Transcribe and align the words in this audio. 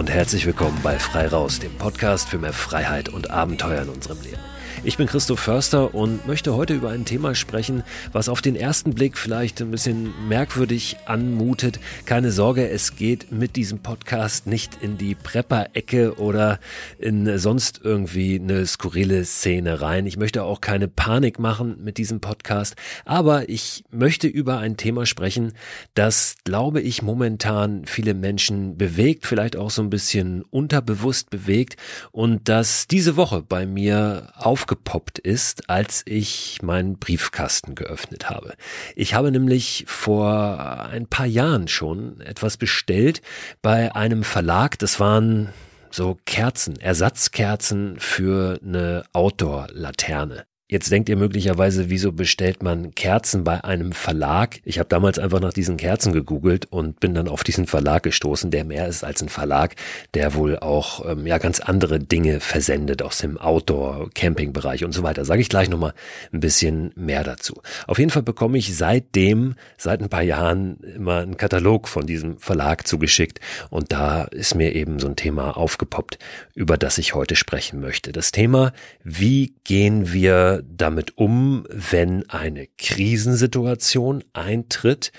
Und 0.00 0.08
herzlich 0.08 0.46
willkommen 0.46 0.80
bei 0.82 0.98
Frei 0.98 1.28
Raus, 1.28 1.58
dem 1.58 1.74
Podcast 1.74 2.30
für 2.30 2.38
mehr 2.38 2.54
Freiheit 2.54 3.10
und 3.10 3.30
Abenteuer 3.30 3.82
in 3.82 3.90
unserem 3.90 4.18
Leben. 4.22 4.40
Ich 4.82 4.96
bin 4.96 5.06
Christoph 5.06 5.40
Förster 5.40 5.94
und 5.94 6.26
möchte 6.26 6.54
heute 6.54 6.72
über 6.72 6.88
ein 6.88 7.04
Thema 7.04 7.34
sprechen, 7.34 7.82
was 8.12 8.30
auf 8.30 8.40
den 8.40 8.56
ersten 8.56 8.94
Blick 8.94 9.18
vielleicht 9.18 9.60
ein 9.60 9.70
bisschen 9.70 10.14
merkwürdig 10.26 10.96
anmutet. 11.04 11.78
Keine 12.06 12.32
Sorge, 12.32 12.66
es 12.66 12.96
geht 12.96 13.30
mit 13.30 13.56
diesem 13.56 13.80
Podcast 13.80 14.46
nicht 14.46 14.78
in 14.80 14.96
die 14.96 15.14
Prepper-Ecke 15.14 16.14
oder 16.18 16.60
in 16.98 17.38
sonst 17.38 17.82
irgendwie 17.84 18.40
eine 18.40 18.64
skurrile 18.64 19.26
Szene 19.26 19.82
rein. 19.82 20.06
Ich 20.06 20.16
möchte 20.16 20.44
auch 20.44 20.62
keine 20.62 20.88
Panik 20.88 21.38
machen 21.38 21.76
mit 21.84 21.98
diesem 21.98 22.20
Podcast, 22.20 22.74
aber 23.04 23.50
ich 23.50 23.84
möchte 23.90 24.28
über 24.28 24.60
ein 24.60 24.78
Thema 24.78 25.04
sprechen, 25.04 25.52
das, 25.92 26.36
glaube 26.44 26.80
ich, 26.80 27.02
momentan 27.02 27.84
viele 27.84 28.14
Menschen 28.14 28.78
bewegt, 28.78 29.26
vielleicht 29.26 29.56
auch 29.56 29.70
so 29.70 29.82
ein 29.82 29.90
bisschen 29.90 30.42
unterbewusst 30.44 31.28
bewegt 31.28 31.76
und 32.12 32.48
das 32.48 32.86
diese 32.86 33.16
Woche 33.18 33.42
bei 33.46 33.66
mir 33.66 34.32
auf 34.36 34.69
aufgepoppt 34.70 35.18
ist, 35.18 35.68
als 35.68 36.02
ich 36.06 36.62
meinen 36.62 36.98
Briefkasten 36.98 37.74
geöffnet 37.74 38.30
habe. 38.30 38.54
Ich 38.94 39.14
habe 39.14 39.32
nämlich 39.32 39.84
vor 39.88 40.88
ein 40.90 41.06
paar 41.06 41.26
Jahren 41.26 41.66
schon 41.66 42.20
etwas 42.20 42.56
bestellt 42.56 43.20
bei 43.62 43.94
einem 43.94 44.22
Verlag. 44.22 44.78
Das 44.78 45.00
waren 45.00 45.52
so 45.90 46.16
Kerzen, 46.24 46.80
Ersatzkerzen 46.80 47.98
für 47.98 48.60
eine 48.62 49.02
Outdoor-Laterne. 49.12 50.44
Jetzt 50.70 50.92
denkt 50.92 51.08
ihr 51.08 51.16
möglicherweise, 51.16 51.90
wieso 51.90 52.12
bestellt 52.12 52.62
man 52.62 52.94
Kerzen 52.94 53.42
bei 53.42 53.64
einem 53.64 53.90
Verlag? 53.90 54.60
Ich 54.64 54.78
habe 54.78 54.88
damals 54.88 55.18
einfach 55.18 55.40
nach 55.40 55.52
diesen 55.52 55.76
Kerzen 55.76 56.12
gegoogelt 56.12 56.66
und 56.70 57.00
bin 57.00 57.12
dann 57.12 57.26
auf 57.26 57.42
diesen 57.42 57.66
Verlag 57.66 58.04
gestoßen, 58.04 58.52
der 58.52 58.64
mehr 58.64 58.86
ist 58.86 59.02
als 59.02 59.20
ein 59.20 59.28
Verlag, 59.28 59.74
der 60.14 60.34
wohl 60.34 60.56
auch 60.60 61.04
ähm, 61.10 61.26
ja 61.26 61.38
ganz 61.38 61.58
andere 61.58 61.98
Dinge 61.98 62.38
versendet 62.38 63.02
aus 63.02 63.18
dem 63.18 63.36
Outdoor-Camping-Bereich 63.36 64.84
und 64.84 64.92
so 64.92 65.02
weiter. 65.02 65.24
Sage 65.24 65.40
ich 65.40 65.48
gleich 65.48 65.68
nochmal 65.68 65.92
ein 66.32 66.38
bisschen 66.38 66.92
mehr 66.94 67.24
dazu. 67.24 67.60
Auf 67.88 67.98
jeden 67.98 68.12
Fall 68.12 68.22
bekomme 68.22 68.56
ich 68.56 68.76
seitdem, 68.76 69.56
seit 69.76 70.00
ein 70.00 70.08
paar 70.08 70.22
Jahren, 70.22 70.76
immer 70.94 71.16
einen 71.16 71.36
Katalog 71.36 71.88
von 71.88 72.06
diesem 72.06 72.38
Verlag 72.38 72.86
zugeschickt 72.86 73.40
und 73.70 73.90
da 73.90 74.22
ist 74.22 74.54
mir 74.54 74.72
eben 74.76 75.00
so 75.00 75.08
ein 75.08 75.16
Thema 75.16 75.56
aufgepoppt, 75.56 76.20
über 76.54 76.78
das 76.78 76.96
ich 76.98 77.16
heute 77.16 77.34
sprechen 77.34 77.80
möchte. 77.80 78.12
Das 78.12 78.30
Thema, 78.30 78.72
wie 79.02 79.56
gehen 79.64 80.12
wir 80.12 80.59
damit 80.62 81.18
um, 81.18 81.66
wenn 81.70 82.28
eine 82.30 82.66
Krisensituation 82.78 84.24
eintritt 84.32 85.12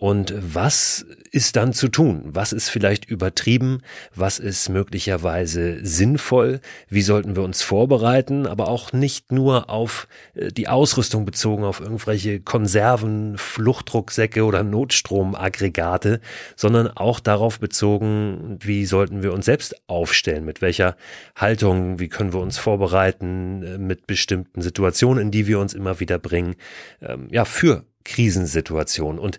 und 0.00 0.32
was 0.54 1.04
ist 1.32 1.56
dann 1.56 1.72
zu 1.72 1.88
tun? 1.88 2.22
Was 2.24 2.52
ist 2.52 2.68
vielleicht 2.68 3.04
übertrieben? 3.06 3.82
Was 4.14 4.38
ist 4.38 4.68
möglicherweise 4.68 5.84
sinnvoll? 5.84 6.60
Wie 6.88 7.02
sollten 7.02 7.34
wir 7.34 7.42
uns 7.42 7.62
vorbereiten? 7.62 8.46
Aber 8.46 8.68
auch 8.68 8.92
nicht 8.92 9.32
nur 9.32 9.68
auf 9.68 10.06
äh, 10.34 10.52
die 10.52 10.68
Ausrüstung 10.68 11.24
bezogen, 11.24 11.64
auf 11.64 11.80
irgendwelche 11.80 12.38
Konserven, 12.38 13.36
Fluchtdrucksäcke 13.38 14.44
oder 14.44 14.62
Notstromaggregate, 14.62 16.20
sondern 16.54 16.86
auch 16.86 17.18
darauf 17.18 17.58
bezogen, 17.58 18.56
wie 18.60 18.86
sollten 18.86 19.24
wir 19.24 19.32
uns 19.32 19.46
selbst 19.46 19.74
aufstellen? 19.88 20.44
Mit 20.44 20.62
welcher 20.62 20.96
Haltung? 21.34 21.98
Wie 21.98 22.08
können 22.08 22.32
wir 22.32 22.40
uns 22.40 22.56
vorbereiten 22.56 23.64
äh, 23.64 23.78
mit 23.78 24.06
bestimmten 24.06 24.62
Situationen, 24.62 25.24
in 25.24 25.30
die 25.32 25.48
wir 25.48 25.58
uns 25.58 25.74
immer 25.74 25.98
wieder 25.98 26.20
bringen? 26.20 26.54
Ähm, 27.02 27.26
ja, 27.32 27.44
für 27.44 27.84
Krisensituationen. 28.04 29.18
Und 29.18 29.38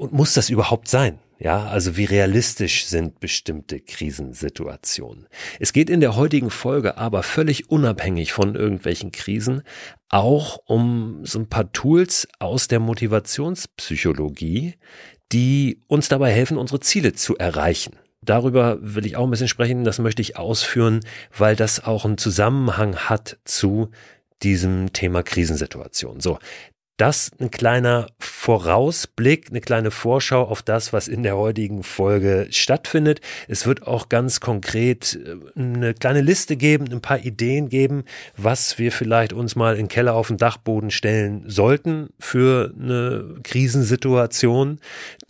und 0.00 0.12
muss 0.14 0.32
das 0.32 0.48
überhaupt 0.48 0.88
sein? 0.88 1.18
Ja, 1.38 1.66
also 1.66 1.96
wie 1.96 2.06
realistisch 2.06 2.86
sind 2.86 3.20
bestimmte 3.20 3.80
Krisensituationen? 3.80 5.26
Es 5.58 5.74
geht 5.74 5.90
in 5.90 6.00
der 6.00 6.16
heutigen 6.16 6.50
Folge 6.50 6.96
aber 6.96 7.22
völlig 7.22 7.70
unabhängig 7.70 8.32
von 8.32 8.54
irgendwelchen 8.54 9.12
Krisen 9.12 9.62
auch 10.08 10.58
um 10.66 11.20
so 11.24 11.38
ein 11.38 11.48
paar 11.48 11.70
Tools 11.72 12.28
aus 12.38 12.66
der 12.68 12.80
Motivationspsychologie, 12.80 14.74
die 15.32 15.82
uns 15.86 16.08
dabei 16.08 16.32
helfen, 16.32 16.56
unsere 16.56 16.80
Ziele 16.80 17.12
zu 17.12 17.36
erreichen. 17.36 17.96
Darüber 18.22 18.78
will 18.80 19.04
ich 19.06 19.16
auch 19.16 19.24
ein 19.24 19.30
bisschen 19.30 19.48
sprechen, 19.48 19.84
das 19.84 19.98
möchte 19.98 20.22
ich 20.22 20.38
ausführen, 20.38 21.00
weil 21.36 21.56
das 21.56 21.84
auch 21.84 22.06
einen 22.06 22.18
Zusammenhang 22.18 22.96
hat 22.96 23.38
zu 23.44 23.90
diesem 24.42 24.92
Thema 24.94 25.22
Krisensituation. 25.22 26.20
So, 26.20 26.38
das 27.00 27.30
ein 27.40 27.50
kleiner 27.50 28.08
Vorausblick, 28.18 29.46
eine 29.50 29.60
kleine 29.60 29.90
Vorschau 29.90 30.42
auf 30.42 30.60
das, 30.60 30.92
was 30.92 31.08
in 31.08 31.22
der 31.22 31.36
heutigen 31.36 31.82
Folge 31.82 32.48
stattfindet. 32.50 33.20
Es 33.48 33.66
wird 33.66 33.86
auch 33.86 34.10
ganz 34.10 34.40
konkret 34.40 35.18
äh, 35.24 35.58
eine 35.58 35.94
kleine 35.94 36.20
Liste 36.20 36.56
geben, 36.56 36.92
ein 36.92 37.00
paar 37.00 37.20
Ideen 37.20 37.70
geben, 37.70 38.04
was 38.36 38.78
wir 38.78 38.92
vielleicht 38.92 39.32
uns 39.32 39.56
mal 39.56 39.76
in 39.76 39.88
Keller 39.88 40.14
auf 40.14 40.28
den 40.28 40.36
Dachboden 40.36 40.90
stellen 40.90 41.44
sollten 41.46 42.10
für 42.18 42.74
eine 42.78 43.36
Krisensituation, 43.44 44.78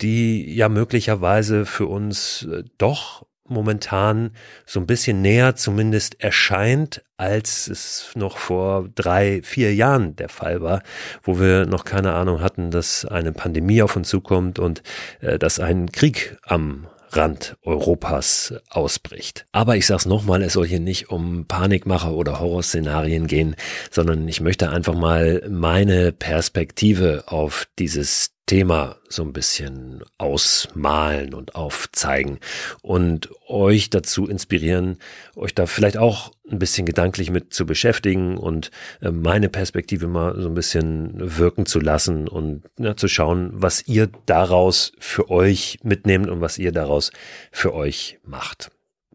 die 0.01 0.53
ja 0.53 0.67
möglicherweise 0.67 1.65
für 1.65 1.85
uns 1.85 2.47
äh, 2.51 2.63
doch 2.77 3.25
momentan 3.51 4.31
so 4.65 4.79
ein 4.79 4.87
bisschen 4.87 5.21
näher 5.21 5.55
zumindest 5.55 6.21
erscheint, 6.21 7.03
als 7.17 7.67
es 7.67 8.09
noch 8.15 8.37
vor 8.37 8.89
drei, 8.95 9.41
vier 9.43 9.75
Jahren 9.75 10.15
der 10.15 10.29
Fall 10.29 10.61
war, 10.61 10.81
wo 11.21 11.39
wir 11.39 11.65
noch 11.65 11.85
keine 11.85 12.13
Ahnung 12.13 12.41
hatten, 12.41 12.71
dass 12.71 13.05
eine 13.05 13.31
Pandemie 13.31 13.81
auf 13.81 13.95
uns 13.95 14.09
zukommt 14.09 14.57
und 14.57 14.81
äh, 15.19 15.37
dass 15.37 15.59
ein 15.59 15.91
Krieg 15.91 16.37
am 16.43 16.87
Rand 17.13 17.57
Europas 17.63 18.53
ausbricht. 18.69 19.45
Aber 19.51 19.75
ich 19.75 19.85
sag's 19.85 20.05
nochmal, 20.05 20.41
es 20.43 20.53
soll 20.53 20.67
hier 20.67 20.79
nicht 20.79 21.09
um 21.09 21.45
Panikmacher 21.45 22.13
oder 22.13 22.39
Horrorszenarien 22.39 23.27
gehen, 23.27 23.55
sondern 23.89 24.27
ich 24.27 24.41
möchte 24.41 24.69
einfach 24.69 24.95
mal 24.95 25.45
meine 25.49 26.11
Perspektive 26.11 27.25
auf 27.27 27.67
dieses 27.77 28.31
Thema 28.51 28.97
so 29.07 29.23
ein 29.23 29.31
bisschen 29.31 30.03
ausmalen 30.17 31.33
und 31.33 31.55
aufzeigen 31.55 32.37
und 32.81 33.29
euch 33.47 33.89
dazu 33.89 34.27
inspirieren, 34.27 34.97
euch 35.37 35.55
da 35.55 35.67
vielleicht 35.67 35.95
auch 35.95 36.33
ein 36.49 36.59
bisschen 36.59 36.85
gedanklich 36.85 37.29
mit 37.29 37.53
zu 37.53 37.65
beschäftigen 37.65 38.37
und 38.37 38.69
äh, 39.01 39.09
meine 39.09 39.47
Perspektive 39.47 40.07
mal 40.07 40.35
so 40.37 40.49
ein 40.49 40.53
bisschen 40.53 41.13
wirken 41.15 41.65
zu 41.65 41.79
lassen 41.79 42.27
und 42.27 42.63
ja, 42.77 42.97
zu 42.97 43.07
schauen, 43.07 43.51
was 43.53 43.87
ihr 43.87 44.09
daraus 44.25 44.91
für 44.99 45.29
euch 45.29 45.79
mitnehmt 45.83 46.29
und 46.29 46.41
was 46.41 46.57
ihr 46.57 46.73
daraus 46.73 47.13
für 47.53 47.73
euch 47.73 48.19
macht. 48.25 48.69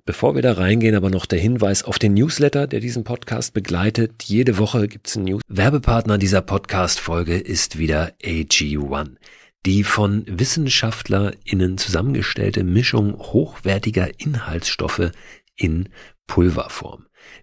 Bevor 0.06 0.36
wir 0.36 0.42
da 0.42 0.52
reingehen, 0.52 0.94
aber 0.94 1.10
noch 1.10 1.26
der 1.26 1.40
Hinweis 1.40 1.82
auf 1.82 1.98
den 1.98 2.14
Newsletter, 2.14 2.68
der 2.68 2.78
diesen 2.78 3.02
Podcast 3.02 3.54
begleitet. 3.54 4.22
Jede 4.22 4.56
Woche 4.56 4.86
gibt's 4.86 5.16
ein 5.16 5.24
News. 5.24 5.42
Werbepartner 5.48 6.16
dieser 6.16 6.42
Podcast-Folge 6.42 7.36
ist 7.36 7.76
wieder 7.76 8.12
AG1. 8.22 9.16
Die 9.66 9.82
von 9.82 10.24
WissenschaftlerInnen 10.28 11.76
zusammengestellte 11.76 12.62
Mischung 12.62 13.18
hochwertiger 13.18 14.08
Inhaltsstoffe 14.20 15.10
in 15.56 15.88
Pulverform. 16.28 17.06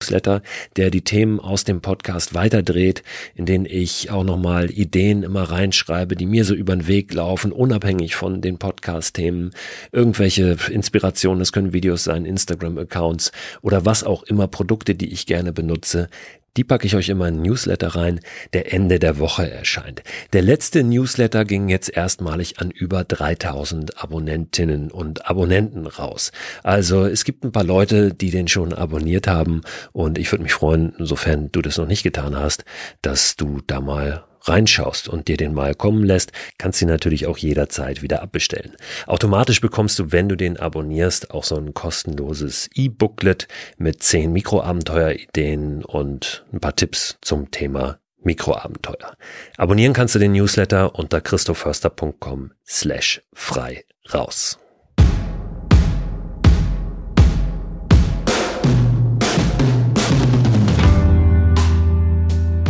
Newsletter, 0.00 0.42
der 0.76 0.90
die 0.90 1.02
Themen 1.02 1.40
aus 1.40 1.64
dem 1.64 1.80
Podcast 1.80 2.32
weiterdreht, 2.32 3.02
in 3.34 3.46
denen 3.46 3.66
ich 3.66 4.10
auch 4.10 4.22
nochmal 4.22 4.70
Ideen 4.70 5.24
immer 5.24 5.42
reinschreibe, 5.42 6.14
die 6.14 6.26
mir 6.26 6.44
so 6.44 6.54
über 6.54 6.76
den 6.76 6.86
Weg 6.86 7.12
laufen, 7.12 7.50
unabhängig 7.50 8.14
von 8.14 8.40
den 8.40 8.58
Podcast-Themen, 8.58 9.50
irgendwelche 9.90 10.56
Inspirationen, 10.70 11.40
das 11.40 11.52
können 11.52 11.72
Videos 11.72 12.04
sein, 12.04 12.26
Instagram-Accounts 12.26 13.32
oder 13.60 13.84
was 13.84 14.04
auch 14.04 14.22
immer, 14.22 14.46
Produkte, 14.46 14.94
die 14.94 15.12
ich 15.12 15.26
gerne 15.26 15.52
benutze, 15.52 16.08
die 16.56 16.64
packe 16.64 16.86
ich 16.86 16.96
euch 16.96 17.08
in 17.08 17.18
Newsletter 17.42 17.88
rein, 17.88 18.20
der 18.52 18.72
Ende 18.72 18.98
der 18.98 19.18
Woche 19.18 19.50
erscheint. 19.50 20.02
Der 20.32 20.42
letzte 20.42 20.82
Newsletter 20.82 21.44
ging 21.44 21.68
jetzt 21.68 21.88
erstmalig 21.88 22.58
an 22.58 22.70
über 22.70 23.04
3000 23.04 24.02
Abonnentinnen 24.02 24.90
und 24.90 25.28
Abonnenten 25.28 25.86
raus. 25.86 26.32
Also 26.62 27.04
es 27.04 27.24
gibt 27.24 27.44
ein 27.44 27.52
paar 27.52 27.64
Leute, 27.64 28.14
die 28.14 28.30
den 28.30 28.48
schon 28.48 28.72
abonniert 28.72 29.26
haben 29.26 29.62
und 29.92 30.18
ich 30.18 30.30
würde 30.32 30.42
mich 30.42 30.54
freuen, 30.54 30.94
sofern 30.98 31.50
du 31.52 31.62
das 31.62 31.78
noch 31.78 31.86
nicht 31.86 32.02
getan 32.02 32.36
hast, 32.36 32.64
dass 33.02 33.36
du 33.36 33.60
da 33.66 33.80
mal 33.80 34.27
reinschaust 34.48 35.08
und 35.08 35.28
dir 35.28 35.36
den 35.36 35.54
mal 35.54 35.74
kommen 35.74 36.04
lässt, 36.04 36.32
kannst 36.58 36.80
du 36.80 36.84
ihn 36.84 36.90
natürlich 36.90 37.26
auch 37.26 37.38
jederzeit 37.38 38.02
wieder 38.02 38.22
abbestellen. 38.22 38.76
Automatisch 39.06 39.60
bekommst 39.60 39.98
du, 39.98 40.12
wenn 40.12 40.28
du 40.28 40.36
den 40.36 40.56
abonnierst, 40.58 41.30
auch 41.30 41.44
so 41.44 41.56
ein 41.56 41.74
kostenloses 41.74 42.68
E-Booklet 42.74 43.48
mit 43.78 44.02
zehn 44.02 44.32
Mikroabenteuerideen 44.32 45.84
und 45.84 46.44
ein 46.52 46.60
paar 46.60 46.76
Tipps 46.76 47.18
zum 47.20 47.50
Thema 47.50 47.98
Mikroabenteuer. 48.22 49.16
Abonnieren 49.56 49.92
kannst 49.92 50.14
du 50.14 50.18
den 50.18 50.32
Newsletter 50.32 50.94
unter 50.94 51.20
christoförster.com 51.20 52.52
slash 52.66 53.22
frei 53.32 53.84
raus. 54.12 54.58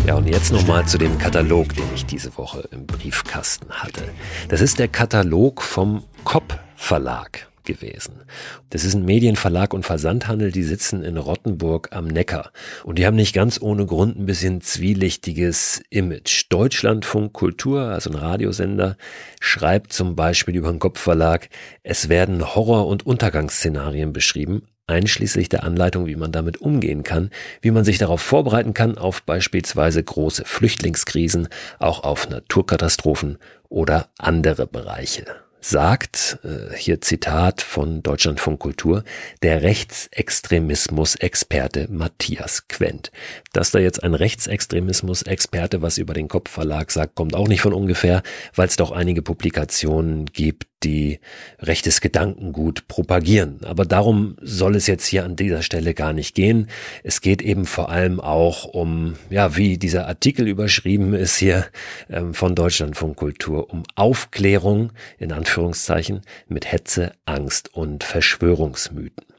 Ja, 0.09 0.15
und 0.15 0.27
jetzt 0.27 0.53
nochmal 0.53 0.89
zu 0.89 0.97
dem 0.97 1.19
Katalog, 1.19 1.75
den 1.75 1.85
ich 1.95 2.07
diese 2.07 2.35
Woche 2.39 2.67
im 2.73 2.87
Briefkasten 2.87 3.71
hatte. 3.71 4.05
Das 4.49 4.63
ist 4.63 4.79
der 4.79 4.89
Katalog 4.89 5.61
vom 5.61 6.03
Kopp 6.25 6.59
Verlag 6.77 7.47
gewesen. 7.65 8.23
Das 8.71 8.85
ist 8.85 8.95
ein 8.95 9.05
Medienverlag 9.05 9.75
und 9.75 9.85
Versandhandel, 9.85 10.51
die 10.51 10.63
sitzen 10.63 11.03
in 11.05 11.19
Rottenburg 11.19 11.91
am 11.93 12.07
Neckar. 12.07 12.53
Und 12.85 12.99
die 12.99 13.05
haben 13.05 13.17
nicht 13.17 13.35
ganz 13.35 13.61
ohne 13.61 13.85
Grund 13.85 14.19
ein 14.19 14.25
bisschen 14.25 14.63
zwielichtiges 14.63 15.83
Image. 15.91 16.47
Deutschlandfunk 16.49 17.35
Kultur, 17.35 17.83
also 17.83 18.09
ein 18.09 18.17
Radiosender, 18.17 18.97
schreibt 19.41 19.93
zum 19.93 20.17
Beispiel 20.17 20.57
über 20.57 20.71
den 20.71 20.79
Kopfverlag, 20.79 21.51
es 21.83 22.09
werden 22.09 22.55
Horror- 22.55 22.87
und 22.87 23.05
Untergangsszenarien 23.05 24.15
beschrieben, 24.15 24.63
einschließlich 24.89 25.49
der 25.49 25.65
Anleitung, 25.65 26.07
wie 26.07 26.17
man 26.17 26.33
damit 26.33 26.61
umgehen 26.61 27.03
kann, 27.03 27.31
wie 27.61 27.71
man 27.71 27.85
sich 27.85 27.99
darauf 27.99 28.21
vorbereiten 28.21 28.75
kann, 28.75 28.99
auf 28.99 29.23
beispielsweise 29.23 30.03
große 30.03 30.45
Flüchtlingskrisen, 30.45 31.49
auch 31.79 32.05
auf 32.05 32.29
Naturkatastrophen 32.29 33.39
oder 33.69 34.09
andere 34.19 34.67
Bereiche 34.67 35.27
sagt, 35.61 36.39
äh, 36.45 36.75
hier 36.77 37.01
Zitat 37.01 37.63
von 37.63 38.03
Deutschlandfunk 38.03 38.59
Kultur, 38.61 39.05
der 39.43 39.63
Rechtsextremismus-Experte 39.63 41.89
Matthias 41.91 42.69
Quent. 42.69 43.11
Dass 43.53 43.73
da 43.73 43.79
jetzt 43.79 44.03
ein 44.03 44.15
Rechtsextremismus-Experte 44.15 45.83
was 45.83 45.99
über 45.99 46.15
den 46.15 46.29
Kopfverlag 46.29 46.91
sagt, 46.91 47.17
kommt 47.17 47.35
auch 47.35 47.49
nicht 47.49 47.61
von 47.61 47.75
ungefähr, 47.75 48.23
weil 48.55 48.69
es 48.69 48.77
doch 48.77 48.93
einige 48.93 49.21
Publikationen 49.23 50.27
gibt, 50.27 50.78
die 50.83 51.21
rechtes 51.59 52.01
Gedankengut 52.01 52.89
propagieren. 52.89 53.61
Aber 53.65 53.85
darum 53.85 54.37
soll 54.41 54.77
es 54.77 54.87
jetzt 54.87 55.07
hier 55.07 55.25
an 55.25 55.37
dieser 55.37 55.63
Stelle 55.63 55.95
gar 55.95 56.13
nicht 56.13 56.35
gehen. 56.35 56.69
Es 57.03 57.21
geht 57.21 57.43
eben 57.43 57.67
vor 57.67 57.89
allem 57.91 58.21
auch 58.21 58.65
um, 58.65 59.15
ja, 59.31 59.57
wie 59.57 59.79
dieser 59.79 60.07
Artikel 60.07 60.47
überschrieben 60.47 61.15
ist 61.15 61.37
hier 61.37 61.67
ähm, 62.11 62.35
von 62.35 62.55
Deutschlandfunk 62.55 63.17
Kultur, 63.17 63.71
um 63.71 63.83
Aufklärung 63.95 64.93
in 65.19 65.33
Anführungszeichen 65.33 66.23
mit 66.49 66.71
Hetze, 66.71 67.13
Angst 67.25 67.75
und 67.75 68.05
Verschwörungsmythen. 68.05 69.38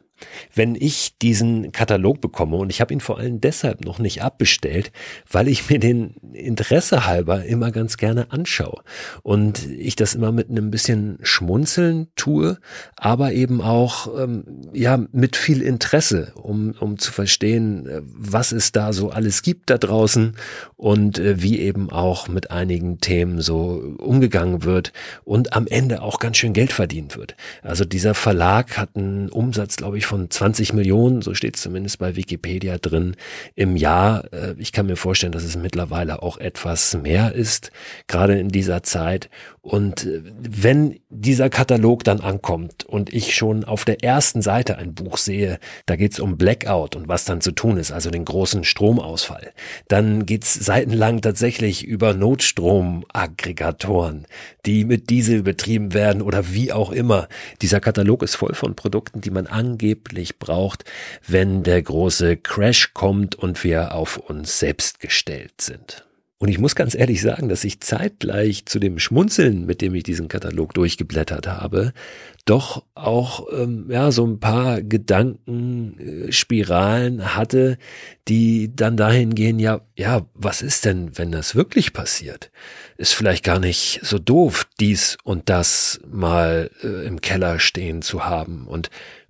Wenn 0.54 0.76
ich 0.76 1.18
diesen 1.22 1.72
Katalog 1.72 2.22
bekomme, 2.22 2.58
und 2.58 2.70
ich 2.70 2.82
habe 2.82 2.94
ihn 2.94 3.02
vor 3.02 3.18
allem 3.18 3.42
deshalb 3.42 3.86
noch 3.86 4.00
nicht 4.00 4.22
abbestellt, 4.22 4.92
weil 5.30 5.48
ich 5.48 5.70
mir 5.70 5.80
den 5.80 6.16
Interesse 6.34 7.06
halber 7.06 7.46
immer 7.46 7.72
ganz 7.72 7.98
gerne 7.98 8.32
anschaue 8.32 8.82
und 9.24 9.70
ich 9.70 9.96
das 9.96 10.16
immer 10.16 10.32
mit 10.32 10.50
einem 10.50 10.72
bisschen 10.72 11.20
Schmunzeln 11.22 12.08
tue, 12.16 12.58
aber 12.96 13.34
eben 13.34 13.62
auch 13.62 14.20
ähm, 14.20 14.44
ja 14.74 15.00
mit 15.12 15.36
viel 15.36 15.62
Interesse, 15.62 16.34
um, 16.36 16.74
um 16.80 16.98
zu 16.98 17.12
verstehen, 17.12 17.88
äh, 17.88 18.02
was 18.04 18.52
es 18.52 18.72
da 18.72 18.94
so 18.94 19.10
alles 19.10 19.42
gibt 19.42 19.70
da 19.70 19.78
draußen 19.78 20.36
und 20.76 21.20
äh, 21.20 21.42
wie 21.42 21.60
eben 21.60 21.90
auch 21.92 22.28
mit 22.28 22.52
einigen 22.52 23.00
Themen 23.00 23.42
so 23.42 23.96
umgegangen 23.98 24.64
wird 24.64 24.94
und 25.24 25.54
am 25.54 25.68
Ende 25.68 26.02
auch 26.02 26.20
ganz 26.20 26.38
schön 26.38 26.54
Geld 26.54 26.72
verdient 26.72 27.18
wird. 27.18 27.36
Also 27.62 27.86
dieser 27.86 28.14
Verlag 28.14 28.78
hat 28.78 28.96
einen 28.96 29.30
Umsatz, 29.30 29.76
glaube 29.76 29.98
ich, 29.98 30.06
von 30.10 30.30
20 30.30 30.74
Millionen, 30.74 31.22
so 31.22 31.36
steht 31.36 31.56
es 31.56 31.62
zumindest 31.62 32.00
bei 32.00 32.16
Wikipedia 32.16 32.80
drin, 32.80 33.16
im 33.54 33.75
Jahr. 33.75 34.34
Äh, 34.34 34.56
ich 34.58 34.72
kann 34.72 34.88
mir 34.88 34.96
vorstellen, 34.96 35.32
dass 35.32 35.44
es 35.44 35.56
mittlerweile 35.56 36.24
auch 36.24 36.38
etwas 36.38 36.98
mehr 36.98 37.34
ist, 37.34 37.72
gerade 38.08 38.39
in 38.39 38.50
dieser 38.50 38.82
Zeit. 38.82 39.30
Und 39.62 40.06
äh, 40.06 40.22
wenn 40.24 41.00
dieser 41.10 41.50
Katalog 41.50 42.04
dann 42.04 42.22
ankommt 42.22 42.86
und 42.86 43.13
ich 43.13 43.36
schon 43.36 43.66
auf 43.66 43.86
der 43.86 44.04
ersten 44.04 44.42
Seite 44.42 44.78
ein 44.78 44.94
Buch 44.94 45.18
sehe, 45.18 45.60
da 45.86 45.96
geht 45.96 46.13
es 46.13 46.20
um 46.20 46.38
Blackout 46.38 46.96
und 46.96 47.08
was 47.08 47.25
dann 47.25 47.42
zu 47.42 47.51
tun 47.51 47.78
ist, 47.78 47.92
also 47.92 48.10
den 48.10 48.25
großen 48.25 48.63
Stromausfall, 48.63 49.54
dann 49.88 50.25
geht 50.25 50.44
es 50.44 50.54
seitenlang 50.54 51.22
tatsächlich 51.22 51.86
über 51.86 52.13
Notstromaggregatoren, 52.13 54.25
die 54.66 54.86
mit 54.86 55.10
Diesel 55.10 55.44
betrieben 55.44 55.94
werden 55.94 56.22
oder 56.22 56.54
wie 56.54 56.72
auch 56.72 56.92
immer. 56.92 57.28
Dieser 57.62 57.80
Katalog 57.80 58.24
ist 58.24 58.36
voll 58.36 58.54
von 58.54 58.75
Produkten, 58.75 59.22
die 59.22 59.32
man 59.32 59.48
angeblich 59.48 60.39
braucht, 60.39 60.86
wenn 61.28 61.63
der 61.63 61.82
große 61.82 62.38
Crash 62.38 62.94
kommt 62.94 63.36
und 63.36 63.63
wir 63.63 63.94
auf 63.94 64.18
uns 64.18 64.60
selbst 64.60 65.00
gestellt 65.00 65.62
sind. 65.62 66.09
Und 66.41 66.48
ich 66.48 66.58
muss 66.58 66.74
ganz 66.74 66.96
ehrlich 66.96 67.22
sagen, 67.22 67.50
dass 67.50 67.65
ich 67.65 67.81
zeitgleich 67.81 68.65
zu 68.65 68.79
dem 68.79 68.98
Schmunzeln, 68.98 69.65
mit 69.65 69.81
dem 69.81 69.93
ich 69.93 70.03
diesen 70.03 70.29
Katalog 70.29 70.74
durchgeblättert 70.74 71.48
habe, 71.48 71.91
doch 72.46 72.86
auch 72.96 73.48
ähm, 73.51 73.88
ja 73.89 74.13
so 74.13 74.25
ein 74.25 74.39
paar 74.39 74.81
Gedankenspiralen 74.81 77.19
äh, 77.19 77.24
hatte, 77.24 77.77
die 78.29 78.74
dann 78.74 78.96
dahin 78.96 79.36
gehen, 79.36 79.60
ja, 79.60 79.81
ja, 79.98 80.25
was 80.34 80.62
ist 80.62 80.86
denn, 80.86 81.17
wenn 81.17 81.34
das 81.34 81.55
wirklich 81.55 81.91
passiert? 81.91 82.51
Ist 82.96 83.15
vielleicht 83.15 83.43
gar 83.43 83.60
nicht 83.60 84.00
so 84.01 84.17
doof, 84.17 84.65
dies 84.79 85.17
und 85.25 85.50
das 85.50 86.00
mal 86.10 86.72
äh, 86.81 87.05
im 87.05 87.19
Keller 87.19 87.60
stehen 87.60 88.01
zu 88.01 88.25
haben 88.25 88.65
und 88.65 88.89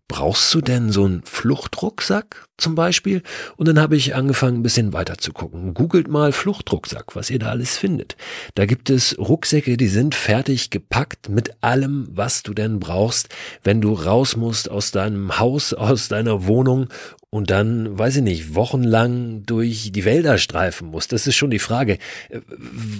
brauchst 0.09 0.53
du 0.53 0.59
denn 0.59 0.91
so 0.91 1.05
einen 1.05 1.21
Fluchtrucksack 1.23 2.47
zum 2.57 2.75
Beispiel? 2.75 3.21
Und 3.55 3.67
dann 3.69 3.79
habe 3.79 3.95
ich 3.95 4.15
angefangen, 4.15 4.59
ein 4.59 4.63
bisschen 4.63 4.91
weiter 4.91 5.17
zu 5.17 5.31
gucken. 5.31 5.73
Googelt 5.73 6.09
mal 6.09 6.33
Fluchtrucksack, 6.33 7.15
was 7.15 7.29
ihr 7.29 7.39
da 7.39 7.49
alles 7.49 7.77
findet. 7.77 8.17
Da 8.55 8.65
gibt 8.65 8.89
es 8.89 9.17
Rucksäcke, 9.17 9.77
die 9.77 9.87
sind 9.87 10.15
fertig 10.15 10.71
gepackt 10.71 11.29
mit 11.29 11.63
allem, 11.63 12.09
was 12.11 12.43
du 12.43 12.53
denn 12.53 12.79
brauchst, 12.79 13.29
wenn 13.63 13.79
du 13.79 13.93
raus 13.93 14.35
musst 14.35 14.69
aus 14.69 14.91
deinem 14.91 15.39
Haus, 15.39 15.73
aus 15.73 16.09
deiner 16.09 16.47
Wohnung 16.47 16.89
und 17.31 17.51
dann, 17.51 17.97
weiß 17.97 18.17
ich 18.17 18.23
nicht, 18.23 18.55
wochenlang 18.55 19.43
durch 19.45 19.91
die 19.91 20.03
Wälder 20.03 20.39
streifen 20.39 20.87
muss. 20.87 21.07
Das 21.07 21.27
ist 21.27 21.35
schon 21.35 21.51
die 21.51 21.59
Frage, 21.59 21.99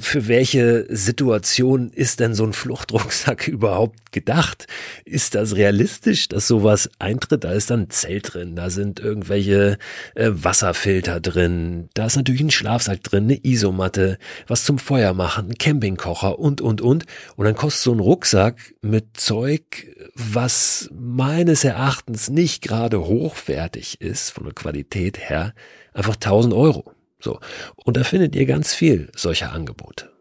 für 0.02 0.28
welche 0.28 0.86
Situation 0.90 1.90
ist 1.90 2.20
denn 2.20 2.36
so 2.36 2.44
ein 2.44 2.54
Fluchtrucksack 2.54 3.48
überhaupt 3.48 4.12
gedacht? 4.12 4.68
Ist 5.04 5.34
das 5.34 5.56
realistisch, 5.56 6.28
dass 6.28 6.48
sowas 6.48 6.90
eintritt? 7.00 7.44
Da 7.44 7.52
ist 7.52 7.72
dann 7.72 7.82
ein 7.82 7.90
Zelt 7.90 8.34
drin, 8.34 8.56
da 8.56 8.70
sind 8.70 9.00
irgendwelche 9.00 9.80
äh, 10.14 10.30
Wasserfilter 10.32 11.20
drin, 11.20 11.90
da 11.96 12.06
ist 12.06 12.16
natürlich 12.16 12.42
ein 12.42 12.52
Schlafsack 12.52 13.04
drin, 13.04 13.24
eine 13.24 13.44
Isomatte, 13.44 14.20
was 14.46 14.64
zum 14.64 14.78
Feuer 14.78 15.14
machen, 15.14 15.50
ein 15.50 15.58
Campingkocher 15.58 16.38
und, 16.38 16.62
und, 16.62 16.82
und. 16.82 17.06
Und 17.36 17.46
dann 17.46 17.56
kostet 17.56 17.84
so 17.84 17.94
ein 17.94 18.00
Rucksack 18.00 18.76
mit 18.82 19.18
Zeug, 19.18 19.88
was 20.14 20.90
meines 20.94 21.64
Erachtens 21.64 22.30
nicht 22.30 22.62
gerade 22.62 23.06
hochwertig 23.06 24.02
ist, 24.02 24.19
ist 24.24 24.32
von 24.32 24.46
der 24.46 24.54
Qualität 24.54 25.18
her 25.30 25.54
einfach 25.94 26.16
1000 26.16 26.54
Euro. 26.54 26.92
So. 27.20 27.40
Und 27.76 27.98
da 27.98 28.04
findet 28.04 28.36
ihr 28.36 28.46
ganz 28.46 28.74
viel 28.74 29.12
solcher 29.16 29.52
Angebote. 29.52 30.12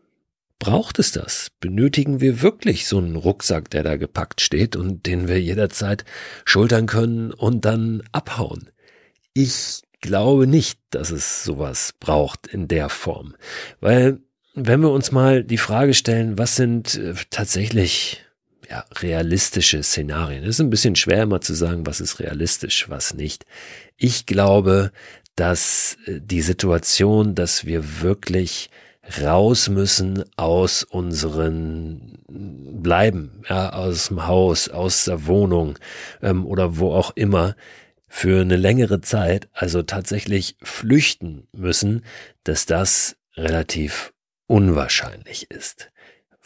Braucht 0.58 0.98
es 0.98 1.12
das? 1.12 1.50
Benötigen 1.60 2.20
wir 2.20 2.42
wirklich 2.42 2.88
so 2.88 2.98
einen 2.98 3.14
Rucksack, 3.14 3.70
der 3.70 3.84
da 3.84 3.96
gepackt 3.96 4.40
steht 4.40 4.74
und 4.74 5.06
den 5.06 5.28
wir 5.28 5.40
jederzeit 5.40 6.04
schultern 6.44 6.86
können 6.86 7.32
und 7.32 7.64
dann 7.64 8.02
abhauen? 8.10 8.70
Ich 9.34 9.82
glaube 10.00 10.48
nicht, 10.48 10.80
dass 10.90 11.10
es 11.10 11.44
sowas 11.44 11.94
braucht 12.00 12.48
in 12.48 12.66
der 12.66 12.88
Form. 12.88 13.36
Weil, 13.80 14.18
wenn 14.54 14.80
wir 14.80 14.90
uns 14.90 15.12
mal 15.12 15.44
die 15.44 15.58
Frage 15.58 15.94
stellen, 15.94 16.38
was 16.38 16.56
sind 16.56 16.96
äh, 16.96 17.14
tatsächlich 17.30 18.24
realistische 18.96 19.82
Szenarien. 19.82 20.42
Es 20.42 20.50
ist 20.50 20.60
ein 20.60 20.70
bisschen 20.70 20.96
schwer 20.96 21.22
immer 21.22 21.40
zu 21.40 21.54
sagen, 21.54 21.86
was 21.86 22.00
ist 22.00 22.20
realistisch, 22.20 22.88
was 22.88 23.14
nicht. 23.14 23.46
Ich 23.96 24.26
glaube, 24.26 24.92
dass 25.36 25.96
äh, 26.06 26.20
die 26.20 26.42
Situation, 26.42 27.34
dass 27.34 27.64
wir 27.64 28.00
wirklich 28.02 28.70
raus 29.22 29.68
müssen 29.68 30.24
aus 30.36 30.82
unseren 30.84 32.18
Bleiben, 32.28 33.42
ja, 33.48 33.72
aus 33.72 34.08
dem 34.08 34.26
Haus, 34.26 34.68
aus 34.68 35.04
der 35.04 35.26
Wohnung 35.26 35.78
ähm, 36.22 36.44
oder 36.46 36.76
wo 36.76 36.92
auch 36.92 37.12
immer, 37.16 37.56
für 38.10 38.40
eine 38.40 38.56
längere 38.56 39.00
Zeit, 39.02 39.48
also 39.52 39.82
tatsächlich 39.82 40.56
flüchten 40.62 41.46
müssen, 41.52 42.04
dass 42.42 42.64
das 42.64 43.16
relativ 43.36 44.12
unwahrscheinlich 44.46 45.50
ist. 45.50 45.90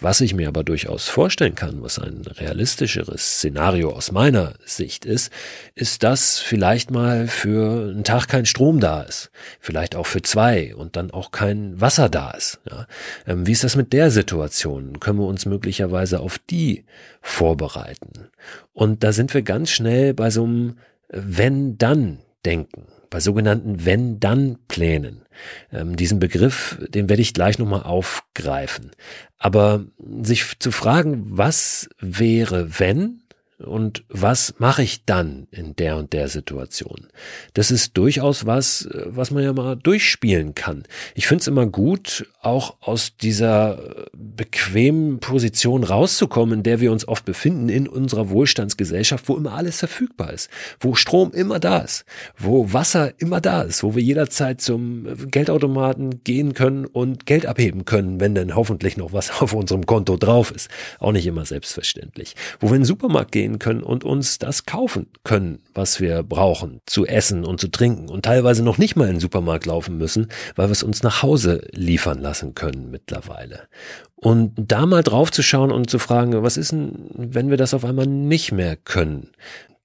Was 0.03 0.21
ich 0.21 0.35
mir 0.35 0.49
aber 0.49 0.65
durchaus 0.65 1.09
vorstellen 1.09 1.55
kann, 1.55 1.81
was 1.81 2.01
ein 2.01 2.23
realistischeres 2.27 3.37
Szenario 3.37 3.93
aus 3.93 4.11
meiner 4.11 4.55
Sicht 4.65 5.05
ist, 5.05 5.33
ist, 5.77 6.03
dass 6.03 6.41
vielleicht 6.41 6.91
mal 6.91 7.29
für 7.29 7.91
einen 7.91 8.03
Tag 8.03 8.27
kein 8.27 8.45
Strom 8.45 8.81
da 8.81 9.03
ist, 9.03 9.31
vielleicht 9.61 9.95
auch 9.95 10.07
für 10.07 10.21
zwei 10.21 10.75
und 10.75 10.97
dann 10.97 11.13
auch 11.13 11.31
kein 11.31 11.81
Wasser 11.81 12.09
da 12.09 12.33
ist. 12.33 12.59
Ja. 12.69 12.89
Ähm, 13.29 13.47
wie 13.47 13.53
ist 13.53 13.63
das 13.63 13.77
mit 13.77 13.93
der 13.93 14.11
Situation? 14.11 14.99
Können 14.99 15.21
wir 15.21 15.27
uns 15.27 15.47
möglicherweise 15.47 16.19
auf 16.19 16.41
die 16.51 16.85
vorbereiten? 17.21 18.29
Und 18.73 19.05
da 19.05 19.13
sind 19.13 19.33
wir 19.35 19.43
ganz 19.43 19.71
schnell 19.71 20.15
bei 20.15 20.31
so 20.31 20.43
einem 20.43 20.79
Wenn-Dann-Denken 21.11 22.87
bei 23.13 23.21
sogenannten 23.21 23.85
Wenn-Dann-Plänen. 23.85 25.23
Ähm, 25.71 25.97
diesen 25.97 26.19
Begriff, 26.19 26.79
den 26.89 27.09
werde 27.11 27.21
ich 27.21 27.35
gleich 27.35 27.59
nochmal 27.59 27.83
aufgreifen. 27.83 28.91
Aber 29.39 29.85
sich 30.23 30.59
zu 30.59 30.71
fragen, 30.73 31.23
was 31.27 31.91
wäre, 32.01 32.81
wenn 32.81 33.22
und 33.65 34.05
was 34.09 34.55
mache 34.59 34.83
ich 34.83 35.05
dann 35.05 35.47
in 35.51 35.77
der 35.77 35.97
und 35.97 36.13
der 36.13 36.29
Situation? 36.29 37.09
Das 37.55 37.71
ist 37.71 37.97
durchaus 37.97 38.47
was, 38.47 38.89
was 39.07 39.31
man 39.31 39.43
ja 39.43 39.53
mal 39.53 39.77
durchspielen 39.77 40.55
kann. 40.55 40.85
Ich 41.15 41.27
finde 41.27 41.43
es 41.43 41.47
immer 41.47 41.67
gut, 41.67 42.27
auch 42.41 42.77
aus 42.81 43.17
dieser 43.17 44.07
bequemen 44.13 45.21
Position 45.21 45.85
rauszukommen, 45.85 46.59
in 46.59 46.63
der 46.63 46.81
wir 46.81 46.93
uns 46.93 47.07
oft 47.07 47.25
befinden 47.25 47.69
in 47.69 47.89
unserer 47.89 48.31
Wohlstandsgesellschaft, 48.31 49.29
wo 49.29 49.37
immer 49.37 49.53
alles 49.53 49.79
verfügbar 49.79 50.33
ist, 50.33 50.51
wo 50.81 50.95
Strom 50.95 51.33
immer 51.33 51.61
da 51.61 51.79
ist, 51.79 52.05
wo 52.39 52.73
Wasser 52.73 53.13
immer 53.19 53.41
da 53.41 53.63
ist, 53.63 53.83
wo 53.83 53.95
wir 53.95 54.03
jederzeit 54.03 54.61
zum 54.61 55.07
Geldautomaten 55.31 56.25
gehen 56.25 56.55
können 56.55 56.87
und 56.87 57.27
Geld 57.27 57.47
abheben 57.47 57.85
können, 57.85 58.21
wenn 58.21 58.35
denn 58.35 58.55
hoffentlich 58.55 58.97
noch 58.97 59.13
was 59.13 59.31
auf 59.41 59.53
unserem 59.53 59.87
Konto 59.87 60.17
drauf 60.17 60.51
ist. 60.51 60.69
Auch 60.99 61.13
nicht 61.13 61.27
immer 61.27 61.45
selbstverständlich. 61.45 62.35
Wo 62.61 62.69
wir 62.69 62.75
in 62.75 62.83
den 62.83 62.87
Supermarkt 62.87 63.33
gehen 63.33 63.52
gehen 63.53 63.59
können 63.59 63.83
und 63.83 64.05
uns 64.05 64.39
das 64.39 64.67
kaufen 64.67 65.07
können, 65.25 65.61
was 65.75 66.01
wir 66.01 66.23
brauchen, 66.23 66.81
zu 66.87 67.07
essen 67.07 67.45
und 67.45 67.61
zu 67.61 67.69
trinken 67.69 68.09
und 68.09 68.25
teilweise 68.25 68.63
noch 68.63 68.79
nicht 68.79 68.97
mal 68.97 69.07
in 69.07 69.15
den 69.15 69.21
Supermarkt 69.21 69.67
laufen 69.67 69.99
müssen, 69.99 70.29
weil 70.57 70.69
wir 70.69 70.73
es 70.73 70.83
uns 70.83 71.03
nach 71.03 71.23
Hause 71.23 71.67
liefern 71.73 72.19
lassen 72.19 72.55
können 72.55 72.91
mittlerweile. 72.91 73.69
Und 74.17 74.53
da 74.57 74.87
mal 74.87 75.03
drauf 75.03 75.31
zu 75.33 75.43
schauen 75.43 75.73
und 75.73 75.91
zu 75.91 75.99
fragen, 75.99 76.43
was 76.43 76.57
ist 76.57 76.73
denn, 76.73 77.11
wenn 77.15 77.51
wir 77.51 77.57
das 77.57 77.75
auf 77.75 77.85
einmal 77.85 78.07
nicht 78.07 78.53
mehr 78.53 78.77
können? 78.77 79.31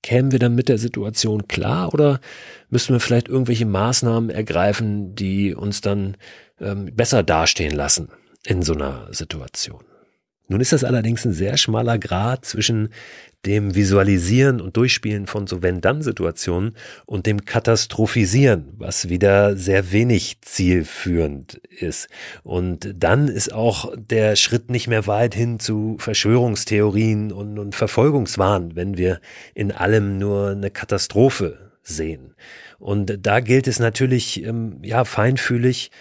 Kämen 0.03 0.31
wir 0.31 0.39
dann 0.39 0.55
mit 0.55 0.69
der 0.69 0.77
Situation 0.77 1.47
klar 1.47 1.93
oder 1.93 2.19
müssen 2.69 2.93
wir 2.93 2.99
vielleicht 2.99 3.27
irgendwelche 3.27 3.65
Maßnahmen 3.65 4.29
ergreifen, 4.29 5.15
die 5.15 5.55
uns 5.55 5.81
dann 5.81 6.15
ähm, 6.61 6.95
besser 6.95 7.23
dastehen 7.23 7.75
lassen 7.75 8.09
in 8.45 8.61
so 8.61 8.73
einer 8.73 9.07
Situation? 9.11 9.83
Nun 10.49 10.61
ist 10.61 10.71
das 10.71 10.83
allerdings 10.83 11.25
ein 11.25 11.33
sehr 11.33 11.57
schmaler 11.57 11.99
Grad 11.99 12.45
zwischen 12.45 12.89
dem 13.45 13.75
Visualisieren 13.75 14.59
und 14.59 14.75
Durchspielen 14.75 15.27
von 15.27 15.47
so 15.47 15.61
Wenn-Dann-Situationen 15.61 16.75
und 17.05 17.25
dem 17.25 17.45
Katastrophisieren, 17.45 18.73
was 18.77 19.09
wieder 19.09 19.55
sehr 19.55 19.91
wenig 19.91 20.41
zielführend 20.41 21.55
ist. 21.79 22.09
Und 22.43 22.93
dann 22.97 23.27
ist 23.27 23.53
auch 23.53 23.93
der 23.95 24.35
Schritt 24.35 24.69
nicht 24.69 24.87
mehr 24.87 25.07
weit 25.07 25.33
hin 25.33 25.59
zu 25.59 25.97
Verschwörungstheorien 25.99 27.31
und, 27.31 27.57
und 27.59 27.75
Verfolgungswahn, 27.75 28.75
wenn 28.75 28.97
wir 28.97 29.21
in 29.53 29.71
allem 29.71 30.17
nur 30.17 30.49
eine 30.49 30.71
Katastrophe 30.71 31.66
sehen. 31.87 32.35
Und 32.79 33.25
da 33.25 33.39
gilt 33.39 33.67
es 33.67 33.79
natürlich, 33.79 34.43
ähm, 34.43 34.79
ja, 34.83 35.05
feinfühlig 35.05 35.91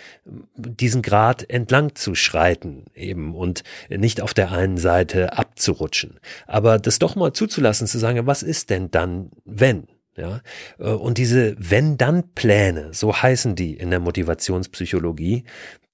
diesen 0.56 1.02
Grad 1.02 1.48
entlang 1.48 1.94
zu 1.94 2.14
schreiten 2.14 2.84
eben 2.94 3.34
und 3.34 3.62
nicht 3.88 4.20
auf 4.20 4.34
der 4.34 4.52
einen 4.52 4.76
Seite 4.76 5.38
abzurutschen. 5.38 6.20
Aber 6.46 6.78
das 6.78 6.98
doch 6.98 7.16
mal 7.16 7.32
zuzulassen, 7.32 7.86
zu 7.86 7.98
sagen, 7.98 8.26
was 8.26 8.42
ist 8.42 8.70
denn 8.70 8.90
dann, 8.90 9.30
wenn? 9.44 9.88
Ja, 10.16 10.40
äh, 10.78 10.84
und 10.84 11.18
diese 11.18 11.54
Wenn-Dann-Pläne, 11.58 12.94
so 12.94 13.14
heißen 13.14 13.54
die 13.54 13.74
in 13.74 13.90
der 13.90 14.00
Motivationspsychologie, 14.00 15.44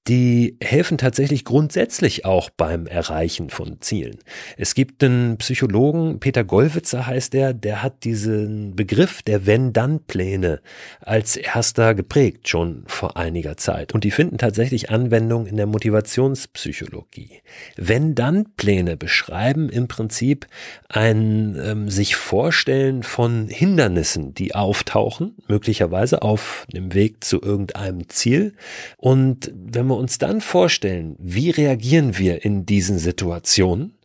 die 0.08 0.56
helfen 0.60 0.98
tatsächlich 0.98 1.44
grundsätzlich 1.44 2.24
auch 2.24 2.50
beim 2.50 2.86
Erreichen 2.86 3.50
von 3.50 3.80
Zielen. 3.80 4.18
Es 4.56 4.74
gibt 4.74 5.04
einen 5.04 5.36
Psychologen, 5.36 6.18
Peter 6.18 6.42
Gollwitzer 6.42 7.06
heißt 7.06 7.34
er, 7.36 7.54
der 7.54 7.84
hat 7.84 8.02
diesen 8.02 8.74
Begriff 8.74 9.22
der 9.22 9.46
Wenn-Dann-Pläne 9.46 10.60
als 11.00 11.36
erster 11.36 11.94
geprägt, 11.94 12.48
schon 12.48 12.82
vor 12.88 13.16
einiger 13.16 13.56
Zeit. 13.56 13.94
Und 13.94 14.02
die 14.02 14.10
finden 14.10 14.38
tatsächlich 14.38 14.90
Anwendung 14.90 15.46
in 15.46 15.56
der 15.56 15.66
Motivationspsychologie. 15.66 17.40
Wenn-Dann-Pläne 17.76 18.96
beschreiben 18.96 19.68
im 19.68 19.86
Prinzip 19.86 20.48
ein 20.88 21.56
ähm, 21.62 21.88
sich 21.88 22.16
Vorstellen 22.16 23.04
von 23.04 23.46
Hindernissen, 23.46 24.34
die 24.34 24.56
auftauchen, 24.56 25.36
möglicherweise 25.46 26.22
auf 26.22 26.66
dem 26.72 26.92
Weg 26.92 27.22
zu 27.22 27.40
irgendeinem 27.40 28.08
Ziel. 28.08 28.54
Und 28.96 29.52
wenn 29.54 29.91
wir 29.92 29.98
uns 29.98 30.18
dann 30.18 30.40
vorstellen, 30.40 31.16
wie 31.18 31.50
reagieren 31.50 32.18
wir 32.18 32.44
in 32.44 32.66
diesen 32.66 32.98
Situationen, 32.98 33.98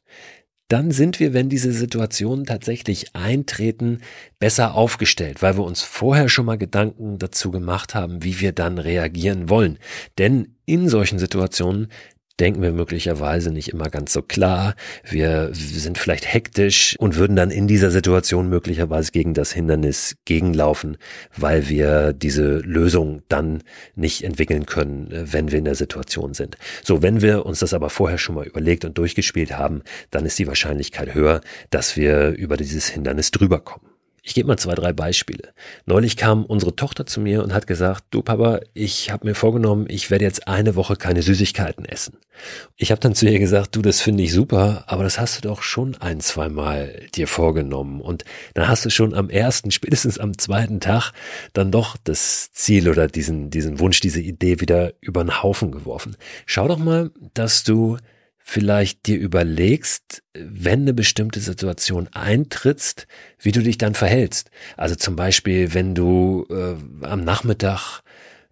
dann 0.67 0.91
sind 0.91 1.20
wir, 1.22 1.34
wenn 1.34 1.48
diese 1.48 1.72
Situationen 1.72 2.46
tatsächlich 2.46 3.15
eintreten, 3.15 4.00
besser 4.38 4.75
aufgestellt, 4.75 5.41
weil 5.41 5.58
wir 5.58 5.63
uns 5.63 5.82
vorher 5.82 6.27
schon 6.27 6.46
mal 6.46 6.58
Gedanken 6.58 7.17
dazu 7.20 7.51
gemacht 7.51 7.96
haben, 7.96 8.24
wie 8.24 8.41
wir 8.41 8.51
dann 8.51 8.77
reagieren 8.77 9.50
wollen. 9.50 9.79
Denn 10.17 10.56
in 10.65 10.89
solchen 10.89 11.20
Situationen 11.20 11.88
denken 12.39 12.62
wir 12.62 12.72
möglicherweise 12.72 13.51
nicht 13.51 13.70
immer 13.70 13.89
ganz 13.89 14.13
so 14.13 14.22
klar. 14.22 14.75
Wir 15.03 15.50
sind 15.53 15.98
vielleicht 15.98 16.32
hektisch 16.32 16.96
und 17.00 17.15
würden 17.15 17.36
dann 17.36 17.51
in 17.51 17.67
dieser 17.67 17.91
Situation 17.91 18.50
möglicherweise 18.50 19.12
gegen 19.12 19.34
das 19.34 19.51
Hindernis 19.51 20.15
gegenlaufen, 20.25 20.98
weil 21.36 21.70
wir 21.70 22.13
diese 22.13 22.60
Lösung 22.60 23.24
dann 23.29 23.63
nicht 23.96 24.24
entwickeln 24.24 24.65
können, 24.65 25.08
wenn 25.12 25.51
wir 25.51 25.60
in 25.60 25.65
der 25.65 25.75
Situation 25.75 26.34
sind. 26.34 26.58
So, 26.84 27.01
wenn 27.01 27.22
wir 27.22 27.46
uns 27.46 27.60
das 27.60 27.74
aber 27.74 27.89
vorher 27.89 28.17
schon 28.17 28.36
mal 28.36 28.46
überlegt 28.46 28.86
und 28.86 28.98
durchgespielt 28.98 29.58
haben, 29.58 29.82
dann 30.12 30.25
ist 30.25 30.39
die 30.39 30.48
Wahrscheinlichkeit 30.48 31.13
höher, 31.13 31.41
dass 31.70 31.98
wir 31.98 32.29
über 32.29 32.58
dieses 32.58 32.88
Hindernis 32.88 33.32
drüber 33.32 33.60
kommen. 33.60 33.97
Ich 34.27 34.34
gebe 34.34 34.50
mal 34.50 34.57
zwei, 34.57 34.75
drei 34.75 34.91
Beispiele. 34.91 35.53
Neulich 35.86 36.17
kam 36.17 36.43
unsere 36.43 36.75
Tochter 36.75 37.05
zu 37.05 37.22
mir 37.22 37.41
und 37.43 37.53
hat 37.53 37.65
gesagt, 37.65 38.03
du 38.10 38.22
Papa, 38.22 38.60
ich 38.74 39.10
habe 39.10 39.25
mir 39.25 39.36
vorgenommen, 39.36 39.86
ich 39.88 40.12
werde 40.12 40.25
jetzt 40.25 40.50
eine 40.50 40.75
Woche 40.75 40.98
keine 40.98 41.22
Süßigkeiten 41.22 41.86
essen. 41.86 42.17
Ich 42.75 42.91
habe 42.91 43.00
dann 43.00 43.15
zu 43.15 43.25
ihr 43.25 43.39
gesagt, 43.39 43.77
du, 43.77 43.81
das 43.81 44.01
finde 44.01 44.24
ich 44.24 44.34
super, 44.34 44.84
aber 44.88 45.05
das 45.05 45.17
hast 45.17 45.38
du 45.38 45.48
doch 45.48 45.62
schon 45.62 45.96
ein, 46.01 46.19
zwei 46.19 46.50
Mal 46.50 47.07
dir 47.15 47.25
vorgenommen. 47.25 48.01
Und 48.01 48.25
dann 48.53 48.67
hast 48.67 48.84
du 48.84 48.89
schon 48.89 49.13
am 49.13 49.29
ersten, 49.29 49.72
spätestens 49.72 50.17
am 50.17 50.38
zweiten 50.38 50.81
Tag 50.81 51.13
dann 51.53 51.72
doch 51.72 51.96
das 52.03 52.51
Ziel 52.51 52.89
oder 52.89 53.07
diesen, 53.07 53.50
diesen 53.50 53.79
Wunsch, 53.79 54.01
diese 54.01 54.19
Idee 54.19 54.60
wieder 54.60 54.91
über 55.00 55.24
den 55.24 55.41
Haufen 55.41 55.72
geworfen. 55.72 56.17
Schau 56.46 56.67
doch 56.67 56.79
mal, 56.79 57.12
dass 57.34 57.63
du 57.63 57.98
vielleicht 58.50 59.08
dir 59.08 59.20
überlegst, 59.20 60.24
wenn 60.34 60.84
eine 60.84 60.94
bestimmte 60.94 61.42
Situation 61.42 62.08
eintrittst, 62.13 63.06
wie 63.39 63.51
du 63.51 63.62
dich 63.62 63.77
dann 63.77 63.94
verhältst. 63.94 64.51
Also 64.77 64.96
zum 64.96 65.18
Beispiel, 65.18 65.74
wenn 65.74 65.94
du 65.94 66.48
äh, 66.50 67.06
am 67.06 67.25
Nachmittag 67.25 68.04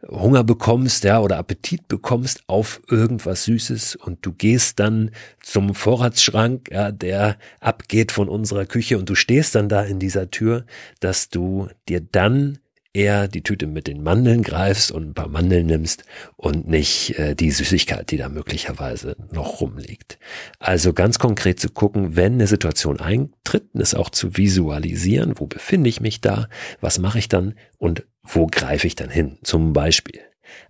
Hunger 0.05 0.43
bekommst, 0.43 1.05
ja, 1.05 1.21
oder 1.21 1.37
Appetit 1.37 1.87
bekommst 1.87 2.43
auf 2.47 2.81
irgendwas 2.89 3.45
Süßes 3.45 3.95
und 3.95 4.25
du 4.25 4.33
gehst 4.33 4.81
dann 4.81 5.11
zum 5.41 5.73
Vorratsschrank, 5.73 6.71
ja, 6.71 6.91
der 6.91 7.37
abgeht 7.61 8.11
von 8.11 8.27
unserer 8.27 8.65
Küche 8.65 8.97
und 8.97 9.09
du 9.09 9.15
stehst 9.15 9.55
dann 9.55 9.69
da 9.69 9.81
in 9.81 9.99
dieser 9.99 10.29
Tür, 10.29 10.65
dass 10.99 11.29
du 11.29 11.69
dir 11.87 12.01
dann 12.01 12.59
eher 12.95 13.27
die 13.27 13.43
Tüte 13.43 13.67
mit 13.67 13.87
den 13.87 14.01
Mandeln 14.01 14.41
greifst 14.41 14.91
und 14.91 15.09
ein 15.09 15.13
paar 15.13 15.27
Mandeln 15.27 15.65
nimmst 15.65 16.05
und 16.37 16.67
nicht 16.67 17.19
äh, 17.19 17.35
die 17.35 17.51
Süßigkeit, 17.51 18.09
die 18.11 18.17
da 18.17 18.29
möglicherweise 18.29 19.15
noch 19.31 19.61
rumliegt. 19.61 20.17
Also 20.59 20.93
ganz 20.93 21.19
konkret 21.19 21.59
zu 21.59 21.69
gucken, 21.69 22.15
wenn 22.15 22.33
eine 22.33 22.47
Situation 22.47 22.99
eintritt, 22.99 23.65
es 23.73 23.93
auch 23.93 24.09
zu 24.09 24.37
visualisieren, 24.37 25.33
wo 25.37 25.45
befinde 25.45 25.89
ich 25.89 26.01
mich 26.01 26.21
da, 26.21 26.47
was 26.81 26.99
mache 26.99 27.19
ich 27.19 27.29
dann 27.29 27.55
und 27.77 28.05
wo 28.23 28.47
greife 28.47 28.87
ich 28.87 28.95
dann 28.95 29.09
hin, 29.09 29.37
zum 29.43 29.73
Beispiel. 29.73 30.21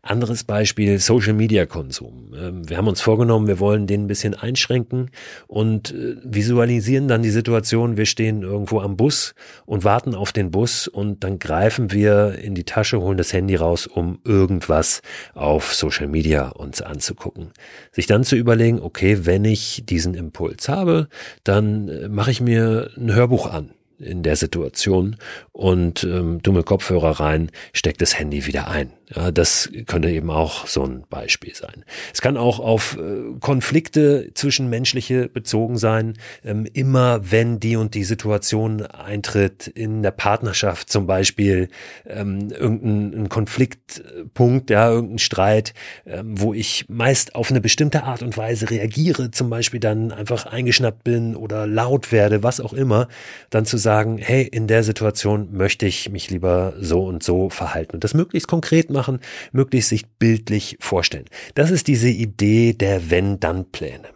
Anderes 0.01 0.43
Beispiel, 0.43 0.99
Social 0.99 1.33
Media 1.33 1.65
Konsum. 1.65 2.33
Ähm, 2.37 2.69
wir 2.69 2.77
haben 2.77 2.87
uns 2.87 3.01
vorgenommen, 3.01 3.47
wir 3.47 3.59
wollen 3.59 3.87
den 3.87 4.03
ein 4.03 4.07
bisschen 4.07 4.33
einschränken 4.33 5.11
und 5.47 5.91
äh, 5.93 6.15
visualisieren 6.23 7.07
dann 7.07 7.23
die 7.23 7.29
Situation, 7.29 7.97
wir 7.97 8.05
stehen 8.05 8.41
irgendwo 8.41 8.79
am 8.79 8.97
Bus 8.97 9.35
und 9.65 9.83
warten 9.83 10.15
auf 10.15 10.31
den 10.31 10.51
Bus 10.51 10.87
und 10.87 11.23
dann 11.23 11.39
greifen 11.39 11.91
wir 11.91 12.37
in 12.39 12.55
die 12.55 12.63
Tasche, 12.63 13.01
holen 13.01 13.17
das 13.17 13.33
Handy 13.33 13.55
raus, 13.55 13.87
um 13.87 14.19
irgendwas 14.23 15.01
auf 15.33 15.73
Social 15.73 16.07
Media 16.07 16.49
uns 16.49 16.81
anzugucken. 16.81 17.51
Sich 17.91 18.07
dann 18.07 18.23
zu 18.23 18.35
überlegen, 18.35 18.79
okay, 18.79 19.25
wenn 19.25 19.45
ich 19.45 19.83
diesen 19.85 20.13
Impuls 20.13 20.69
habe, 20.69 21.07
dann 21.43 21.87
äh, 21.89 22.07
mache 22.07 22.31
ich 22.31 22.41
mir 22.41 22.91
ein 22.97 23.13
Hörbuch 23.13 23.47
an 23.47 23.71
in 23.99 24.23
der 24.23 24.35
Situation 24.35 25.15
und 25.51 26.03
ähm, 26.03 26.41
dumme 26.41 26.63
Kopfhörer 26.63 27.19
rein, 27.19 27.51
steckt 27.73 28.01
das 28.01 28.17
Handy 28.17 28.45
wieder 28.45 28.67
ein. 28.69 28.91
Ja, 29.13 29.29
das 29.29 29.69
könnte 29.85 30.09
eben 30.09 30.31
auch 30.31 30.65
so 30.65 30.83
ein 30.83 31.03
Beispiel 31.09 31.53
sein. 31.53 31.85
Es 32.11 32.21
kann 32.21 32.37
auch 32.37 32.59
auf 32.59 32.97
äh, 32.97 33.37
Konflikte 33.39 34.31
zwischenmenschliche 34.33 35.29
bezogen 35.29 35.77
sein. 35.77 36.13
Ähm, 36.43 36.67
immer 36.73 37.31
wenn 37.31 37.59
die 37.59 37.75
und 37.75 37.93
die 37.93 38.03
Situation 38.03 38.81
eintritt, 38.81 39.67
in 39.67 40.01
der 40.01 40.09
Partnerschaft 40.09 40.89
zum 40.89 41.05
Beispiel, 41.05 41.69
ähm, 42.07 42.49
irgendein 42.49 43.29
Konfliktpunkt, 43.29 44.71
ja, 44.71 44.89
irgendein 44.89 45.19
Streit, 45.19 45.75
ähm, 46.07 46.39
wo 46.41 46.55
ich 46.55 46.85
meist 46.87 47.35
auf 47.35 47.51
eine 47.51 47.61
bestimmte 47.61 48.05
Art 48.05 48.23
und 48.23 48.35
Weise 48.37 48.71
reagiere, 48.71 49.29
zum 49.29 49.51
Beispiel 49.51 49.79
dann 49.79 50.11
einfach 50.11 50.47
eingeschnappt 50.47 51.03
bin 51.03 51.35
oder 51.35 51.67
laut 51.67 52.11
werde, 52.11 52.41
was 52.41 52.59
auch 52.59 52.73
immer, 52.73 53.07
dann 53.51 53.65
zu 53.65 53.77
sagen, 53.77 54.17
hey, 54.17 54.43
in 54.43 54.65
der 54.65 54.83
Situation 54.83 55.49
möchte 55.51 55.85
ich 55.85 56.09
mich 56.09 56.31
lieber 56.31 56.73
so 56.79 57.05
und 57.05 57.21
so 57.21 57.51
verhalten 57.51 57.97
und 57.97 58.03
das 58.03 58.15
möglichst 58.15 58.47
konkret 58.47 58.94
machen, 58.95 59.19
möglichst 59.51 59.89
sich 59.89 60.07
bildlich 60.07 60.77
vorstellen. 60.79 61.25
Das 61.53 61.69
ist 61.69 61.87
diese 61.87 62.09
Idee 62.09 62.73
der 62.73 63.11
Wenn-Dann-Pläne. 63.11 64.14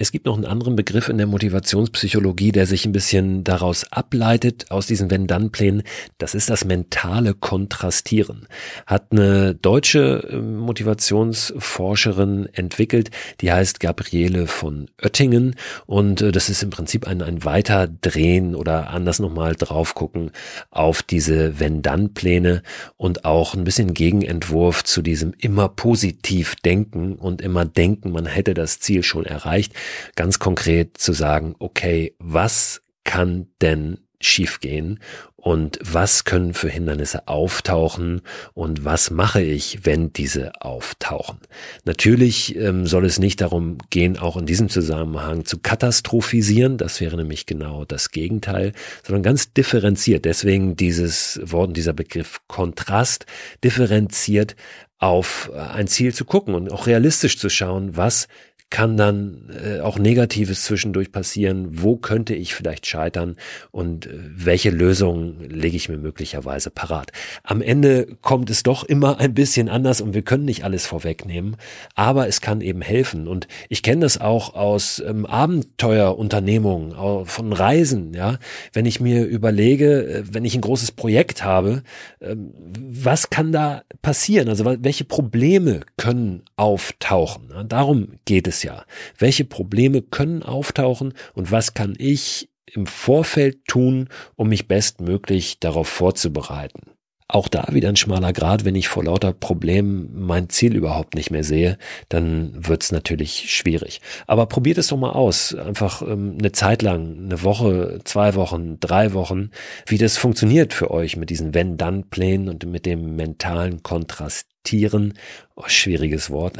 Es 0.00 0.12
gibt 0.12 0.24
noch 0.24 0.34
einen 0.34 0.46
anderen 0.46 0.76
Begriff 0.76 1.10
in 1.10 1.18
der 1.18 1.26
Motivationspsychologie, 1.26 2.52
der 2.52 2.64
sich 2.64 2.86
ein 2.86 2.92
bisschen 2.92 3.44
daraus 3.44 3.84
ableitet, 3.92 4.70
aus 4.70 4.86
diesen 4.86 5.10
Wenn-Dann-Plänen. 5.10 5.82
Das 6.16 6.34
ist 6.34 6.48
das 6.48 6.64
mentale 6.64 7.34
Kontrastieren. 7.34 8.46
Hat 8.86 9.08
eine 9.10 9.54
deutsche 9.54 10.26
ähm, 10.32 10.56
Motivationsforscherin 10.56 12.48
entwickelt, 12.54 13.10
die 13.42 13.52
heißt 13.52 13.78
Gabriele 13.78 14.46
von 14.46 14.88
Oettingen. 15.02 15.54
Und 15.84 16.22
äh, 16.22 16.32
das 16.32 16.48
ist 16.48 16.62
im 16.62 16.70
Prinzip 16.70 17.06
ein, 17.06 17.20
ein 17.20 17.44
Weiterdrehen 17.44 18.54
oder 18.54 18.88
anders 18.88 19.18
nochmal 19.18 19.54
drauf 19.54 19.94
gucken 19.94 20.30
auf 20.70 21.02
diese 21.02 21.60
Wenn-Dann-Pläne 21.60 22.62
und 22.96 23.26
auch 23.26 23.52
ein 23.52 23.64
bisschen 23.64 23.92
Gegenentwurf 23.92 24.82
zu 24.82 25.02
diesem 25.02 25.34
immer 25.36 25.68
positiv 25.68 26.56
denken 26.56 27.16
und 27.16 27.42
immer 27.42 27.66
denken, 27.66 28.12
man 28.12 28.24
hätte 28.24 28.54
das 28.54 28.80
Ziel 28.80 29.02
schon 29.02 29.26
erreicht 29.26 29.74
ganz 30.16 30.38
konkret 30.38 30.98
zu 30.98 31.12
sagen, 31.12 31.54
okay, 31.58 32.14
was 32.18 32.82
kann 33.04 33.48
denn 33.60 33.98
schiefgehen 34.20 35.00
und 35.36 35.78
was 35.82 36.24
können 36.24 36.52
für 36.52 36.68
Hindernisse 36.68 37.26
auftauchen 37.26 38.20
und 38.52 38.84
was 38.84 39.10
mache 39.10 39.40
ich, 39.40 39.86
wenn 39.86 40.12
diese 40.12 40.60
auftauchen. 40.60 41.38
Natürlich 41.84 42.54
ähm, 42.56 42.86
soll 42.86 43.06
es 43.06 43.18
nicht 43.18 43.40
darum 43.40 43.78
gehen, 43.88 44.18
auch 44.18 44.36
in 44.36 44.44
diesem 44.44 44.68
Zusammenhang 44.68 45.46
zu 45.46 45.58
katastrophisieren, 45.58 46.76
das 46.76 47.00
wäre 47.00 47.16
nämlich 47.16 47.46
genau 47.46 47.86
das 47.86 48.10
Gegenteil, 48.10 48.74
sondern 49.02 49.22
ganz 49.22 49.54
differenziert. 49.54 50.26
Deswegen 50.26 50.76
dieses 50.76 51.40
Wort, 51.42 51.74
dieser 51.74 51.94
Begriff 51.94 52.42
Kontrast, 52.46 53.24
differenziert 53.64 54.56
auf 54.98 55.50
ein 55.54 55.86
Ziel 55.86 56.12
zu 56.12 56.26
gucken 56.26 56.54
und 56.54 56.70
auch 56.70 56.86
realistisch 56.86 57.38
zu 57.38 57.48
schauen, 57.48 57.96
was 57.96 58.28
kann 58.70 58.96
dann 58.96 59.50
äh, 59.64 59.80
auch 59.80 59.98
Negatives 59.98 60.64
zwischendurch 60.64 61.10
passieren? 61.10 61.82
Wo 61.82 61.96
könnte 61.96 62.34
ich 62.34 62.54
vielleicht 62.54 62.86
scheitern? 62.86 63.36
Und 63.72 64.06
äh, 64.06 64.10
welche 64.14 64.70
Lösungen 64.70 65.40
lege 65.50 65.76
ich 65.76 65.88
mir 65.88 65.98
möglicherweise 65.98 66.70
parat? 66.70 67.10
Am 67.42 67.62
Ende 67.62 68.06
kommt 68.22 68.48
es 68.48 68.62
doch 68.62 68.84
immer 68.84 69.18
ein 69.18 69.34
bisschen 69.34 69.68
anders 69.68 70.00
und 70.00 70.14
wir 70.14 70.22
können 70.22 70.44
nicht 70.44 70.64
alles 70.64 70.86
vorwegnehmen, 70.86 71.56
aber 71.96 72.28
es 72.28 72.40
kann 72.40 72.60
eben 72.60 72.80
helfen. 72.80 73.26
Und 73.26 73.48
ich 73.68 73.82
kenne 73.82 74.02
das 74.02 74.20
auch 74.20 74.54
aus 74.54 75.02
ähm, 75.04 75.26
Abenteuerunternehmungen, 75.26 76.94
von 77.26 77.52
Reisen, 77.52 78.14
ja. 78.14 78.38
Wenn 78.72 78.86
ich 78.86 79.00
mir 79.00 79.24
überlege, 79.24 80.06
äh, 80.06 80.22
wenn 80.30 80.44
ich 80.44 80.54
ein 80.54 80.60
großes 80.60 80.92
Projekt 80.92 81.42
habe, 81.42 81.82
äh, 82.20 82.36
was 82.36 83.30
kann 83.30 83.50
da 83.50 83.82
passieren? 84.00 84.48
Also 84.48 84.64
welche 84.64 85.04
Probleme 85.04 85.80
können 85.96 86.42
auftauchen? 86.56 87.50
Darum 87.66 88.12
geht 88.24 88.46
es 88.46 88.59
Jahr. 88.62 88.86
Welche 89.18 89.44
Probleme 89.44 90.02
können 90.02 90.42
auftauchen 90.42 91.14
und 91.34 91.50
was 91.50 91.74
kann 91.74 91.94
ich 91.98 92.48
im 92.66 92.86
Vorfeld 92.86 93.64
tun, 93.66 94.08
um 94.36 94.48
mich 94.48 94.68
bestmöglich 94.68 95.58
darauf 95.60 95.88
vorzubereiten? 95.88 96.92
Auch 97.32 97.46
da 97.46 97.68
wieder 97.70 97.88
ein 97.88 97.96
schmaler 97.96 98.32
Grad, 98.32 98.64
wenn 98.64 98.74
ich 98.74 98.88
vor 98.88 99.04
lauter 99.04 99.32
Problemen 99.32 100.10
mein 100.26 100.48
Ziel 100.48 100.74
überhaupt 100.74 101.14
nicht 101.14 101.30
mehr 101.30 101.44
sehe, 101.44 101.78
dann 102.08 102.52
wird's 102.56 102.90
natürlich 102.90 103.54
schwierig. 103.54 104.00
Aber 104.26 104.46
probiert 104.46 104.78
es 104.78 104.88
doch 104.88 104.96
mal 104.96 105.12
aus. 105.12 105.54
Einfach 105.54 106.02
ähm, 106.02 106.38
eine 106.40 106.50
Zeit 106.50 106.82
lang, 106.82 107.26
eine 107.26 107.44
Woche, 107.44 108.00
zwei 108.04 108.34
Wochen, 108.34 108.80
drei 108.80 109.12
Wochen, 109.12 109.50
wie 109.86 109.98
das 109.98 110.16
funktioniert 110.16 110.72
für 110.72 110.90
euch 110.90 111.16
mit 111.16 111.30
diesen 111.30 111.54
Wenn-Dann-Plänen 111.54 112.48
und 112.48 112.66
mit 112.66 112.84
dem 112.84 113.14
mentalen 113.14 113.84
Kontrast 113.84 114.49
Tieren, 114.62 115.14
oh, 115.56 115.64
schwieriges 115.66 116.30
Wort, 116.30 116.56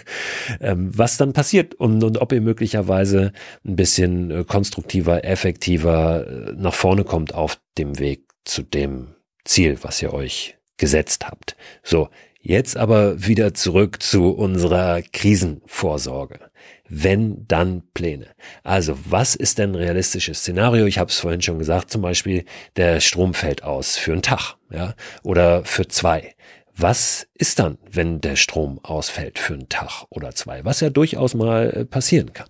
ähm, 0.60 0.90
was 0.96 1.16
dann 1.16 1.32
passiert 1.32 1.74
und, 1.74 2.02
und 2.02 2.18
ob 2.18 2.32
ihr 2.32 2.40
möglicherweise 2.40 3.32
ein 3.64 3.76
bisschen 3.76 4.30
äh, 4.30 4.44
konstruktiver, 4.44 5.24
effektiver 5.24 6.26
äh, 6.26 6.52
nach 6.56 6.74
vorne 6.74 7.04
kommt 7.04 7.34
auf 7.34 7.58
dem 7.78 7.98
Weg 7.98 8.24
zu 8.44 8.62
dem 8.62 9.14
Ziel, 9.44 9.78
was 9.82 10.02
ihr 10.02 10.12
euch 10.12 10.58
gesetzt 10.76 11.26
habt. 11.26 11.56
So, 11.82 12.08
jetzt 12.40 12.76
aber 12.76 13.26
wieder 13.26 13.54
zurück 13.54 14.02
zu 14.02 14.30
unserer 14.30 15.02
Krisenvorsorge. 15.02 16.40
Wenn 16.88 17.46
dann 17.46 17.84
Pläne. 17.94 18.26
Also, 18.64 18.98
was 19.08 19.36
ist 19.36 19.58
denn 19.58 19.72
ein 19.72 19.76
realistisches 19.76 20.40
Szenario? 20.40 20.86
Ich 20.86 20.98
habe 20.98 21.10
es 21.10 21.20
vorhin 21.20 21.40
schon 21.40 21.60
gesagt, 21.60 21.90
zum 21.90 22.02
Beispiel, 22.02 22.44
der 22.76 22.98
Strom 23.00 23.32
fällt 23.32 23.62
aus 23.62 23.96
für 23.96 24.12
einen 24.12 24.22
Tag, 24.22 24.56
ja, 24.72 24.94
oder 25.22 25.64
für 25.64 25.86
zwei. 25.86 26.34
Was 26.82 27.26
ist 27.34 27.58
dann, 27.58 27.76
wenn 27.90 28.22
der 28.22 28.36
Strom 28.36 28.80
ausfällt 28.82 29.38
für 29.38 29.52
einen 29.52 29.68
Tag 29.68 30.06
oder 30.08 30.30
zwei, 30.34 30.64
was 30.64 30.80
ja 30.80 30.88
durchaus 30.88 31.34
mal 31.34 31.68
äh, 31.68 31.84
passieren 31.84 32.32
kann? 32.32 32.48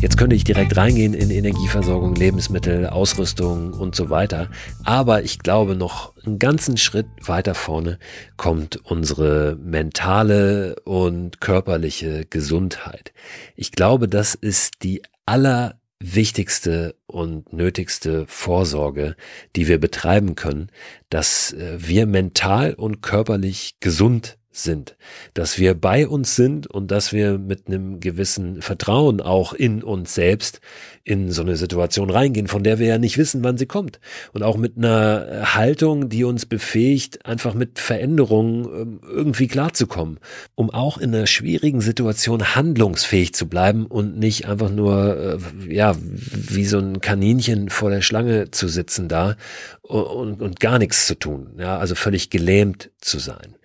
Jetzt 0.00 0.16
könnte 0.16 0.34
ich 0.34 0.44
direkt 0.44 0.74
reingehen 0.74 1.12
in 1.12 1.28
Energieversorgung, 1.28 2.14
Lebensmittel, 2.14 2.86
Ausrüstung 2.86 3.74
und 3.74 3.94
so 3.94 4.08
weiter. 4.08 4.48
Aber 4.84 5.22
ich 5.22 5.40
glaube, 5.40 5.76
noch 5.76 6.16
einen 6.24 6.38
ganzen 6.38 6.78
Schritt 6.78 7.08
weiter 7.20 7.54
vorne 7.54 7.98
kommt 8.38 8.76
unsere 8.84 9.58
mentale 9.60 10.76
und 10.86 11.42
körperliche 11.42 12.24
Gesundheit. 12.24 13.12
Ich 13.54 13.70
glaube, 13.70 14.08
das 14.08 14.34
ist 14.34 14.82
die 14.82 15.02
allerwichtigste 15.26 16.94
und 17.12 17.52
nötigste 17.52 18.26
Vorsorge, 18.26 19.16
die 19.54 19.68
wir 19.68 19.78
betreiben 19.78 20.34
können, 20.34 20.70
dass 21.10 21.52
äh, 21.52 21.76
wir 21.78 22.06
mental 22.06 22.74
und 22.74 23.02
körperlich 23.02 23.76
gesund 23.80 24.38
sind, 24.52 24.96
dass 25.34 25.58
wir 25.58 25.74
bei 25.74 26.06
uns 26.06 26.36
sind 26.36 26.66
und 26.66 26.90
dass 26.90 27.12
wir 27.12 27.38
mit 27.38 27.66
einem 27.66 28.00
gewissen 28.00 28.62
Vertrauen 28.62 29.20
auch 29.20 29.52
in 29.52 29.82
uns 29.82 30.14
selbst 30.14 30.60
in 31.04 31.32
so 31.32 31.42
eine 31.42 31.56
Situation 31.56 32.10
reingehen, 32.10 32.46
von 32.46 32.62
der 32.62 32.78
wir 32.78 32.86
ja 32.86 32.98
nicht 32.98 33.18
wissen, 33.18 33.42
wann 33.42 33.58
sie 33.58 33.66
kommt. 33.66 33.98
Und 34.32 34.42
auch 34.42 34.56
mit 34.56 34.76
einer 34.76 35.54
Haltung, 35.54 36.08
die 36.08 36.22
uns 36.22 36.46
befähigt, 36.46 37.26
einfach 37.26 37.54
mit 37.54 37.80
Veränderungen 37.80 38.64
ähm, 38.64 39.00
irgendwie 39.02 39.48
klarzukommen, 39.48 40.20
um 40.54 40.70
auch 40.70 40.98
in 40.98 41.14
einer 41.14 41.26
schwierigen 41.26 41.80
Situation 41.80 42.54
handlungsfähig 42.54 43.34
zu 43.34 43.48
bleiben 43.48 43.86
und 43.86 44.16
nicht 44.16 44.46
einfach 44.46 44.70
nur, 44.70 45.40
äh, 45.68 45.74
ja, 45.74 45.96
wie 45.98 46.66
so 46.66 46.78
ein 46.78 47.00
Kaninchen 47.00 47.70
vor 47.70 47.90
der 47.90 48.02
Schlange 48.02 48.50
zu 48.52 48.68
sitzen 48.68 49.08
da 49.08 49.36
und, 49.80 50.40
und 50.40 50.60
gar 50.60 50.78
nichts 50.78 51.06
zu 51.06 51.18
tun. 51.18 51.54
Ja, 51.58 51.78
also 51.78 51.94
völlig 51.94 52.30
gelähmt 52.30 52.90
zu 53.00 53.18
sein. 53.18 53.56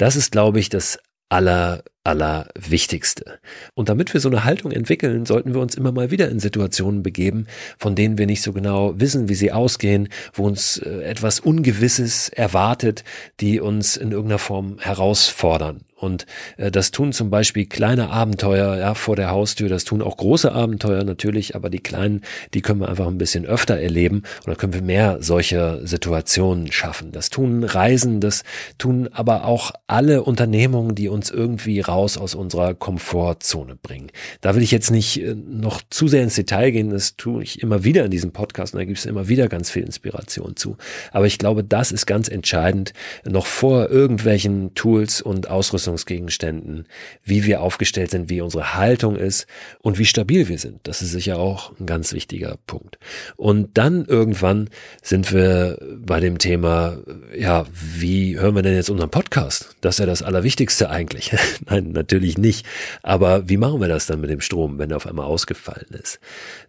Das 0.00 0.16
ist, 0.16 0.32
glaube 0.32 0.60
ich, 0.60 0.70
das 0.70 0.98
aller, 1.28 1.84
aller 2.04 2.48
Wichtigste. 2.58 3.38
Und 3.74 3.88
damit 3.88 4.14
wir 4.14 4.20
so 4.20 4.30
eine 4.30 4.44
Haltung 4.44 4.72
entwickeln, 4.72 5.26
sollten 5.26 5.52
wir 5.52 5.60
uns 5.60 5.74
immer 5.74 5.92
mal 5.92 6.10
wieder 6.10 6.28
in 6.30 6.40
Situationen 6.40 7.02
begeben, 7.02 7.46
von 7.78 7.94
denen 7.94 8.16
wir 8.16 8.26
nicht 8.26 8.42
so 8.42 8.52
genau 8.52 8.98
wissen, 8.98 9.28
wie 9.28 9.34
sie 9.34 9.52
ausgehen, 9.52 10.08
wo 10.32 10.46
uns 10.46 10.78
äh, 10.78 11.02
etwas 11.02 11.40
Ungewisses 11.40 12.30
erwartet, 12.30 13.04
die 13.40 13.60
uns 13.60 13.96
in 13.96 14.12
irgendeiner 14.12 14.38
Form 14.38 14.78
herausfordern. 14.78 15.82
Und 16.00 16.26
äh, 16.56 16.70
das 16.70 16.90
tun 16.90 17.12
zum 17.12 17.30
Beispiel 17.30 17.66
kleine 17.66 18.10
Abenteuer 18.10 18.76
ja, 18.78 18.94
vor 18.94 19.16
der 19.16 19.30
Haustür, 19.30 19.68
das 19.68 19.84
tun 19.84 20.02
auch 20.02 20.16
große 20.16 20.50
Abenteuer 20.50 21.04
natürlich, 21.04 21.54
aber 21.54 21.70
die 21.70 21.80
kleinen, 21.80 22.22
die 22.54 22.62
können 22.62 22.80
wir 22.80 22.88
einfach 22.88 23.06
ein 23.06 23.18
bisschen 23.18 23.44
öfter 23.44 23.78
erleben 23.78 24.22
und 24.38 24.46
dann 24.46 24.56
können 24.56 24.72
wir 24.72 24.82
mehr 24.82 25.18
solcher 25.20 25.86
Situationen 25.86 26.72
schaffen. 26.72 27.12
Das 27.12 27.28
tun 27.28 27.64
Reisen, 27.64 28.20
das 28.20 28.44
tun 28.78 29.08
aber 29.12 29.44
auch 29.44 29.72
alle 29.86 30.22
Unternehmungen, 30.22 30.94
die 30.94 31.08
uns 31.08 31.30
irgendwie 31.30 31.80
raus 31.90 32.16
aus 32.16 32.34
unserer 32.34 32.74
Komfortzone 32.74 33.76
bringen. 33.76 34.10
Da 34.40 34.54
will 34.54 34.62
ich 34.62 34.70
jetzt 34.70 34.90
nicht 34.90 35.22
äh, 35.22 35.34
noch 35.34 35.82
zu 35.90 36.08
sehr 36.08 36.22
ins 36.22 36.34
Detail 36.34 36.70
gehen, 36.70 36.90
das 36.90 37.16
tue 37.16 37.42
ich 37.42 37.62
immer 37.62 37.84
wieder 37.84 38.06
in 38.06 38.10
diesem 38.10 38.32
Podcast 38.32 38.72
und 38.72 38.78
da 38.78 38.84
gibt 38.84 38.98
es 38.98 39.06
immer 39.06 39.28
wieder 39.28 39.48
ganz 39.48 39.70
viel 39.70 39.82
Inspiration 39.82 40.56
zu. 40.56 40.76
Aber 41.12 41.26
ich 41.26 41.38
glaube, 41.38 41.62
das 41.62 41.92
ist 41.92 42.06
ganz 42.06 42.28
entscheidend, 42.28 42.94
noch 43.24 43.46
vor 43.46 43.90
irgendwelchen 43.90 44.74
Tools 44.74 45.20
und 45.20 45.50
Ausrüstung 45.50 45.90
Nutzungsgegenständen, 45.90 46.86
wie 47.24 47.44
wir 47.44 47.60
aufgestellt 47.60 48.10
sind, 48.10 48.30
wie 48.30 48.40
unsere 48.40 48.74
Haltung 48.74 49.16
ist 49.16 49.46
und 49.80 49.98
wie 49.98 50.04
stabil 50.04 50.48
wir 50.48 50.58
sind. 50.58 50.80
Das 50.84 51.02
ist 51.02 51.10
sicher 51.10 51.38
auch 51.38 51.72
ein 51.78 51.86
ganz 51.86 52.12
wichtiger 52.12 52.56
Punkt. 52.66 52.98
Und 53.36 53.76
dann 53.76 54.04
irgendwann 54.04 54.70
sind 55.02 55.32
wir 55.32 55.78
bei 55.98 56.20
dem 56.20 56.38
Thema, 56.38 56.98
ja, 57.36 57.66
wie 57.72 58.38
hören 58.38 58.54
wir 58.54 58.62
denn 58.62 58.74
jetzt 58.74 58.90
unseren 58.90 59.10
Podcast? 59.10 59.76
Das 59.80 59.96
ist 59.96 59.98
ja 60.00 60.06
das 60.06 60.22
Allerwichtigste 60.22 60.90
eigentlich. 60.90 61.32
Nein, 61.80 61.92
natürlich 61.92 62.38
nicht. 62.38 62.66
Aber 63.02 63.48
wie 63.48 63.56
machen 63.56 63.80
wir 63.80 63.88
das 63.88 64.06
dann 64.06 64.20
mit 64.20 64.30
dem 64.30 64.40
Strom, 64.40 64.78
wenn 64.78 64.90
er 64.90 64.96
auf 64.96 65.06
einmal 65.06 65.26
ausgefallen 65.26 65.88
ist? 65.90 66.20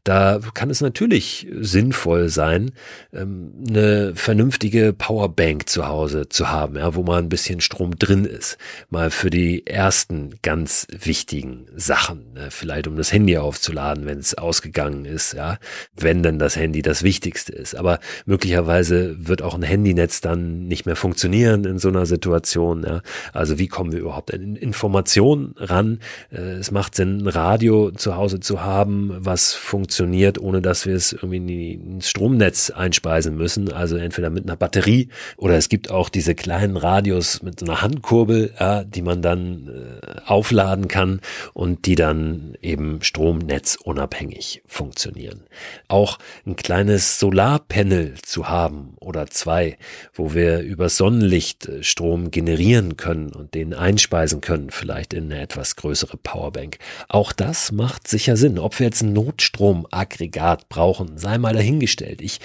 Da 0.04 0.40
kann 0.54 0.70
es 0.70 0.82
natürlich 0.82 1.48
sinnvoll 1.60 2.30
sein, 2.30 2.72
ähm, 3.14 3.54
eine 3.68 4.14
vernünftige 4.16 4.94
Powerbank 4.94 5.70
zu 5.70 5.88
Hause 5.88 6.30
zu 6.30 6.50
haben, 6.50 6.76
ja, 6.78 6.96
wo 6.96 7.04
mal 7.04 7.20
ein 7.20 7.30
bisschen 7.30 7.62
Strom 7.62 7.98
drin 7.98 8.26
ist. 8.26 8.58
Mal 8.90 9.12
für 9.12 9.30
die 9.30 9.68
ersten 9.68 10.36
ganz 10.42 10.88
wichtigen 10.90 11.68
Sachen. 11.76 12.34
Ne? 12.34 12.48
Vielleicht 12.50 12.88
um 12.88 12.96
das 12.96 13.14
Handy 13.14 13.38
aufzuladen, 13.38 14.06
wenn 14.06 14.20
es 14.20 14.36
ausgegangen 14.36 15.06
ist, 15.06 15.34
ja. 15.34 15.58
Wenn 15.96 16.24
dann 16.24 16.40
das 16.40 16.56
Handy 16.56 16.82
das 16.82 17.04
Wichtigste 17.04 17.54
ist. 17.54 17.76
Aber 17.76 18.00
möglicherweise 18.26 19.16
wird 19.28 19.42
auch 19.42 19.56
ein 19.56 19.64
Handynetz 19.64 20.22
dann 20.22 20.68
nicht 20.68 20.86
mehr 20.86 20.96
funktionieren 20.96 21.66
in 21.66 21.78
so 21.78 21.90
einer 21.90 22.06
Situation. 22.06 22.84
Ja? 22.84 23.02
Also 23.34 23.60
wie 23.60 23.68
kommen 23.68 23.92
wir 23.92 24.00
überhaupt 24.00 24.34
an 24.34 24.56
Informationen 24.56 25.01
ran? 25.58 26.00
Äh, 26.32 26.38
es 26.60 26.72
macht 26.72 26.96
Sinn, 26.96 27.24
ein 27.24 27.28
Radio 27.28 27.92
zu 27.92 28.16
Hause 28.16 28.40
zu 28.40 28.62
haben, 28.62 29.12
was 29.20 29.54
funktioniert, 29.54 30.40
ohne 30.40 30.62
dass 30.62 30.86
wir 30.86 30.96
es 30.96 31.12
irgendwie 31.12 31.74
ins 31.74 32.10
Stromnetz 32.10 32.70
einspeisen 32.70 33.36
müssen. 33.36 33.74
Also 33.74 33.98
entweder 33.98 34.30
mit 34.30 34.46
einer 34.46 34.56
Batterie 34.56 35.10
oder 35.36 35.56
es 35.56 35.68
gibt 35.68 35.92
auch 35.92 36.08
diese 36.08 36.34
kleinen 36.34 36.78
Radios 36.78 37.44
mit 37.44 37.60
so 37.60 37.66
einer 37.66 37.82
Handkurbel, 37.82 38.54
ja, 38.58 38.84
die 38.86 39.02
die 39.02 39.06
man 39.06 39.24
dann 39.24 39.68
äh, 39.68 40.22
aufladen 40.28 40.88
kann 40.88 41.22
und 41.54 41.88
die 41.88 41.96
dann 41.96 42.54
eben 42.62 43.02
stromnetzunabhängig 43.02 44.62
funktionieren. 44.68 45.42
Auch 45.88 46.20
ein 46.46 46.56
kleines 46.56 47.20
Solarpanel 47.20 48.14
zu 48.22 48.48
haben 48.48 48.94
oder 49.00 49.26
zwei, 49.28 49.78
wo 50.14 50.36
wir 50.36 50.60
über 50.60 50.90
Sonnenlicht 50.90 51.68
äh, 51.68 51.84
Strom 51.84 52.30
generieren 52.30 52.96
können 52.96 53.32
und 53.32 53.56
den 53.56 53.74
einspeisen 53.74 54.40
können, 54.40 54.70
vielleicht 54.70 54.91
in 55.14 55.32
eine 55.32 55.42
etwas 55.42 55.76
größere 55.76 56.18
Powerbank. 56.18 56.78
Auch 57.08 57.32
das 57.32 57.72
macht 57.72 58.08
sicher 58.08 58.38
Sinn. 58.38 58.60
Ob 58.60 58.80
wir 58.80 58.86
jetzt 58.86 59.02
ein 59.02 59.14
Notstromaggregat 59.14 60.70
brauchen, 60.70 61.18
sei 61.18 61.38
mal 61.38 61.54
dahingestellt. 61.54 62.22
Ich 62.22 62.40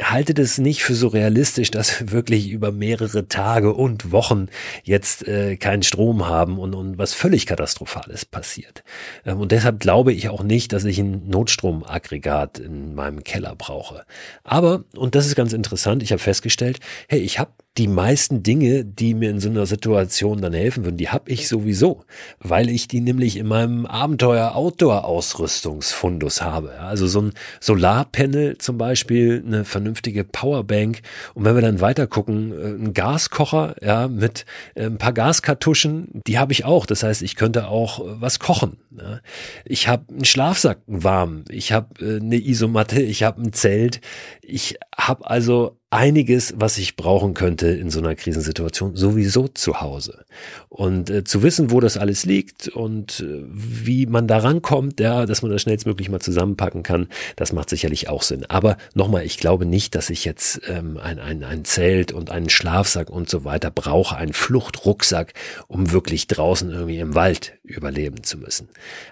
halte 0.00 0.34
das 0.34 0.58
nicht 0.58 0.82
für 0.82 0.94
so 0.94 1.08
realistisch, 1.08 1.70
dass 1.70 2.00
wir 2.00 2.12
wirklich 2.12 2.50
über 2.50 2.72
mehrere 2.72 3.28
Tage 3.28 3.74
und 3.74 4.12
Wochen 4.12 4.46
jetzt 4.84 5.26
äh, 5.26 5.56
keinen 5.56 5.82
Strom 5.82 6.28
haben 6.28 6.58
und, 6.58 6.74
und 6.74 6.98
was 6.98 7.14
völlig 7.14 7.46
Katastrophales 7.46 8.24
passiert. 8.24 8.84
Ähm, 9.24 9.40
und 9.40 9.52
deshalb 9.52 9.80
glaube 9.80 10.12
ich 10.12 10.28
auch 10.28 10.42
nicht, 10.42 10.72
dass 10.72 10.84
ich 10.84 10.98
ein 10.98 11.28
Notstromaggregat 11.28 12.58
in 12.58 12.94
meinem 12.94 13.24
Keller 13.24 13.54
brauche. 13.56 14.04
Aber, 14.44 14.84
und 14.96 15.14
das 15.14 15.26
ist 15.26 15.34
ganz 15.34 15.52
interessant, 15.52 16.02
ich 16.02 16.12
habe 16.12 16.20
festgestellt, 16.20 16.80
hey, 17.08 17.20
ich 17.20 17.38
habe 17.38 17.52
die 17.78 17.86
meisten 17.86 18.42
Dinge, 18.42 18.84
die 18.84 19.14
mir 19.14 19.30
in 19.30 19.38
so 19.38 19.48
einer 19.48 19.66
Situation 19.66 20.42
dann 20.42 20.52
helfen 20.52 20.84
würden, 20.84 20.96
die 20.96 21.10
habe 21.10 21.30
ich 21.30 21.46
sowieso, 21.46 22.02
weil 22.40 22.68
ich 22.68 22.88
die 22.88 23.00
nämlich 23.00 23.36
in 23.36 23.46
meinem 23.46 23.86
Abenteuer-Outdoor-Ausrüstungsfundus 23.86 26.42
habe. 26.42 26.80
Also 26.80 27.06
so 27.06 27.22
ein 27.22 27.34
Solarpanel 27.60 28.58
zum 28.58 28.78
Beispiel, 28.78 29.44
eine 29.46 29.64
vernünftige 29.64 29.87
Powerbank 30.32 31.02
und 31.34 31.44
wenn 31.44 31.54
wir 31.54 31.62
dann 31.62 31.80
weiter 31.80 32.06
gucken, 32.06 32.52
äh, 32.52 32.84
ein 32.84 32.92
Gaskocher, 32.92 33.76
ja, 33.82 34.08
mit 34.08 34.44
äh, 34.74 34.86
ein 34.86 34.98
paar 34.98 35.12
Gaskartuschen, 35.12 36.22
die 36.26 36.38
habe 36.38 36.52
ich 36.52 36.64
auch. 36.64 36.86
Das 36.86 37.02
heißt, 37.02 37.22
ich 37.22 37.36
könnte 37.36 37.68
auch 37.68 38.00
äh, 38.00 38.20
was 38.20 38.38
kochen. 38.38 38.78
Ja. 38.90 39.20
Ich 39.64 39.88
habe 39.88 40.04
einen 40.10 40.24
Schlafsack 40.24 40.78
warm, 40.86 41.44
ich 41.48 41.72
habe 41.72 41.88
eine 42.00 42.36
Isomatte, 42.36 43.00
ich 43.00 43.22
habe 43.22 43.42
ein 43.42 43.52
Zelt, 43.52 44.00
ich 44.42 44.76
habe 44.96 45.28
also 45.28 45.77
einiges, 45.90 46.52
was 46.56 46.76
ich 46.76 46.96
brauchen 46.96 47.32
könnte 47.32 47.68
in 47.68 47.90
so 47.90 47.98
einer 48.00 48.14
Krisensituation, 48.14 48.94
sowieso 48.94 49.48
zu 49.48 49.80
Hause. 49.80 50.24
Und 50.68 51.08
äh, 51.08 51.24
zu 51.24 51.42
wissen, 51.42 51.70
wo 51.70 51.80
das 51.80 51.96
alles 51.96 52.26
liegt 52.26 52.68
und 52.68 53.20
äh, 53.20 53.44
wie 53.48 54.04
man 54.06 54.28
da 54.28 54.38
rankommt, 54.38 55.00
ja, 55.00 55.24
dass 55.24 55.40
man 55.40 55.50
das 55.50 55.62
schnellstmöglich 55.62 56.10
mal 56.10 56.20
zusammenpacken 56.20 56.82
kann, 56.82 57.08
das 57.36 57.54
macht 57.54 57.70
sicherlich 57.70 58.08
auch 58.08 58.22
Sinn. 58.22 58.44
Aber 58.48 58.76
nochmal, 58.94 59.24
ich 59.24 59.38
glaube 59.38 59.64
nicht, 59.64 59.94
dass 59.94 60.10
ich 60.10 60.26
jetzt 60.26 60.60
ähm, 60.68 60.98
ein, 60.98 61.18
ein, 61.18 61.42
ein 61.42 61.64
Zelt 61.64 62.12
und 62.12 62.30
einen 62.30 62.50
Schlafsack 62.50 63.08
und 63.08 63.30
so 63.30 63.44
weiter 63.44 63.70
brauche, 63.70 64.16
einen 64.16 64.34
Fluchtrucksack, 64.34 65.32
um 65.68 65.90
wirklich 65.90 66.26
draußen 66.26 66.70
irgendwie 66.70 66.98
im 66.98 67.14
Wald 67.14 67.58
überleben 67.62 68.22
zu 68.24 68.36
müssen. 68.36 68.68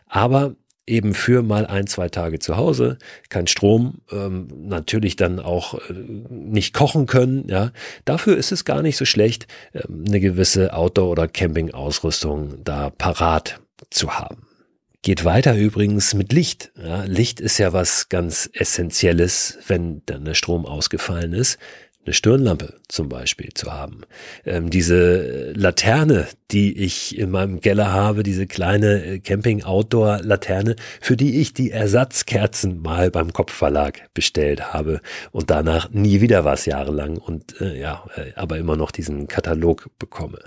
Aber 0.08 0.56
eben 0.86 1.14
für 1.14 1.42
mal 1.42 1.66
ein, 1.66 1.86
zwei 1.86 2.08
Tage 2.08 2.38
zu 2.38 2.56
Hause, 2.56 2.98
kein 3.28 3.46
Strom, 3.46 3.98
ähm, 4.10 4.48
natürlich 4.68 5.16
dann 5.16 5.40
auch 5.40 5.74
äh, 5.74 5.92
nicht 6.30 6.74
kochen 6.74 7.06
können, 7.06 7.48
ja. 7.48 7.72
Dafür 8.04 8.36
ist 8.36 8.52
es 8.52 8.64
gar 8.64 8.82
nicht 8.82 8.96
so 8.96 9.04
schlecht, 9.04 9.46
ähm, 9.74 10.04
eine 10.06 10.20
gewisse 10.20 10.74
Outdoor- 10.74 11.10
oder 11.10 11.28
Camping-Ausrüstung 11.28 12.62
da 12.64 12.90
parat 12.90 13.60
zu 13.90 14.12
haben. 14.12 14.46
Geht 15.02 15.24
weiter 15.24 15.56
übrigens 15.56 16.14
mit 16.14 16.32
Licht. 16.32 16.72
Ja, 16.82 17.04
Licht 17.04 17.40
ist 17.40 17.58
ja 17.58 17.72
was 17.72 18.08
ganz 18.08 18.50
Essentielles, 18.52 19.58
wenn 19.68 20.02
dann 20.06 20.24
der 20.24 20.34
Strom 20.34 20.66
ausgefallen 20.66 21.32
ist 21.32 21.58
eine 22.06 22.14
Stirnlampe 22.14 22.74
zum 22.88 23.08
Beispiel 23.08 23.52
zu 23.54 23.72
haben. 23.72 24.02
Ähm, 24.44 24.70
diese 24.70 25.52
Laterne, 25.52 26.26
die 26.50 26.76
ich 26.78 27.18
in 27.18 27.30
meinem 27.30 27.60
Keller 27.60 27.92
habe, 27.92 28.22
diese 28.22 28.46
kleine 28.46 29.04
äh, 29.04 29.18
Camping-Outdoor-Laterne, 29.18 30.76
für 31.00 31.16
die 31.16 31.40
ich 31.40 31.52
die 31.52 31.70
Ersatzkerzen 31.70 32.80
mal 32.80 33.10
beim 33.10 33.32
Kopfverlag 33.32 34.08
bestellt 34.14 34.72
habe 34.72 35.00
und 35.32 35.50
danach 35.50 35.90
nie 35.90 36.20
wieder 36.20 36.44
was 36.44 36.66
jahrelang 36.66 37.18
und 37.18 37.60
äh, 37.60 37.78
ja, 37.78 38.04
äh, 38.16 38.32
aber 38.36 38.58
immer 38.58 38.76
noch 38.76 38.90
diesen 38.92 39.26
Katalog 39.26 39.90
bekomme. 39.98 40.38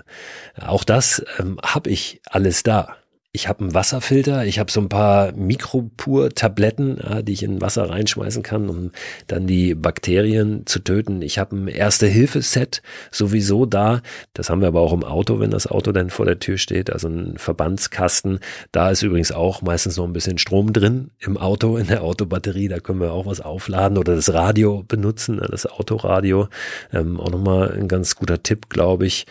Auch 0.58 0.84
das 0.84 1.24
ähm, 1.38 1.58
habe 1.62 1.90
ich 1.90 2.20
alles 2.30 2.62
da. 2.62 2.96
Ich 3.32 3.46
habe 3.46 3.60
einen 3.60 3.74
Wasserfilter, 3.74 4.44
ich 4.44 4.58
habe 4.58 4.72
so 4.72 4.80
ein 4.80 4.88
paar 4.88 5.30
Mikropur-Tabletten, 5.32 6.98
ja, 7.00 7.22
die 7.22 7.32
ich 7.32 7.44
in 7.44 7.60
Wasser 7.60 7.88
reinschmeißen 7.88 8.42
kann, 8.42 8.68
um 8.68 8.90
dann 9.28 9.46
die 9.46 9.76
Bakterien 9.76 10.66
zu 10.66 10.80
töten. 10.80 11.22
Ich 11.22 11.38
habe 11.38 11.54
ein 11.54 11.68
Erste-Hilfe-Set 11.68 12.82
sowieso 13.12 13.66
da. 13.66 14.02
Das 14.32 14.50
haben 14.50 14.60
wir 14.62 14.66
aber 14.66 14.80
auch 14.80 14.92
im 14.92 15.04
Auto, 15.04 15.38
wenn 15.38 15.52
das 15.52 15.68
Auto 15.68 15.92
dann 15.92 16.10
vor 16.10 16.26
der 16.26 16.40
Tür 16.40 16.58
steht. 16.58 16.90
Also 16.92 17.06
ein 17.06 17.38
Verbandskasten. 17.38 18.40
Da 18.72 18.90
ist 18.90 19.02
übrigens 19.02 19.30
auch 19.30 19.62
meistens 19.62 19.96
noch 19.96 20.06
ein 20.06 20.12
bisschen 20.12 20.38
Strom 20.38 20.72
drin 20.72 21.12
im 21.20 21.36
Auto, 21.36 21.76
in 21.76 21.86
der 21.86 22.02
Autobatterie. 22.02 22.66
Da 22.66 22.80
können 22.80 23.00
wir 23.00 23.12
auch 23.12 23.26
was 23.26 23.40
aufladen 23.40 23.96
oder 23.96 24.16
das 24.16 24.32
Radio 24.32 24.82
benutzen, 24.82 25.40
das 25.48 25.66
Autoradio. 25.66 26.48
Ähm, 26.92 27.20
auch 27.20 27.30
nochmal 27.30 27.70
ein 27.78 27.86
ganz 27.86 28.16
guter 28.16 28.42
Tipp, 28.42 28.70
glaube 28.70 29.06
ich. 29.06 29.26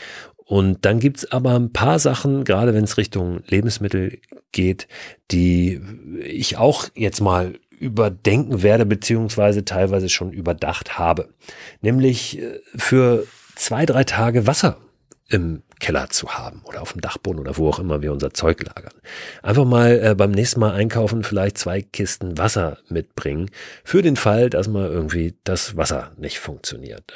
Und 0.49 0.83
dann 0.83 0.99
gibt's 0.99 1.31
aber 1.31 1.53
ein 1.53 1.73
paar 1.73 1.99
Sachen, 1.99 2.43
gerade 2.43 2.73
wenn 2.73 2.83
es 2.83 2.97
Richtung 2.97 3.41
Lebensmittel 3.45 4.17
geht, 4.51 4.88
die 5.29 5.79
ich 6.23 6.57
auch 6.57 6.88
jetzt 6.95 7.21
mal 7.21 7.59
überdenken 7.69 8.63
werde, 8.63 8.88
beziehungsweise 8.88 9.63
teilweise 9.63 10.09
schon 10.09 10.31
überdacht 10.31 10.97
habe. 10.97 11.29
Nämlich 11.81 12.39
äh, 12.39 12.62
für 12.75 13.27
zwei, 13.55 13.85
drei 13.85 14.03
Tage 14.05 14.47
Wasser 14.47 14.77
im 15.29 15.62
Keller 15.80 16.10
zu 16.10 16.30
haben 16.30 16.62
oder 16.65 16.82
auf 16.82 16.94
dem 16.94 17.02
Dachboden 17.02 17.39
oder 17.39 17.58
wo 17.58 17.70
auch 17.70 17.80
immer 17.80 18.02
wir 18.02 18.12
unser 18.12 18.34
Zeug 18.34 18.62
lagern. 18.63 18.94
Einfach 19.42 19.65
mal 19.65 20.00
äh, 20.04 20.15
beim 20.15 20.32
nächsten 20.32 20.60
Mal 20.60 20.74
einkaufen 20.74 21.24
vielleicht 21.24 21.58
zwei 21.58 21.82
Kisten 21.82 22.38
Wasser 22.38 22.78
mitbringen 22.89 23.50
für 23.84 24.02
den 24.02 24.15
Fall, 24.15 24.50
dass 24.50 24.68
mal 24.68 24.89
irgendwie 24.89 25.36
das 25.44 25.78
Wasser 25.78 26.12
nicht 26.18 26.39
funktioniert. 26.39 27.13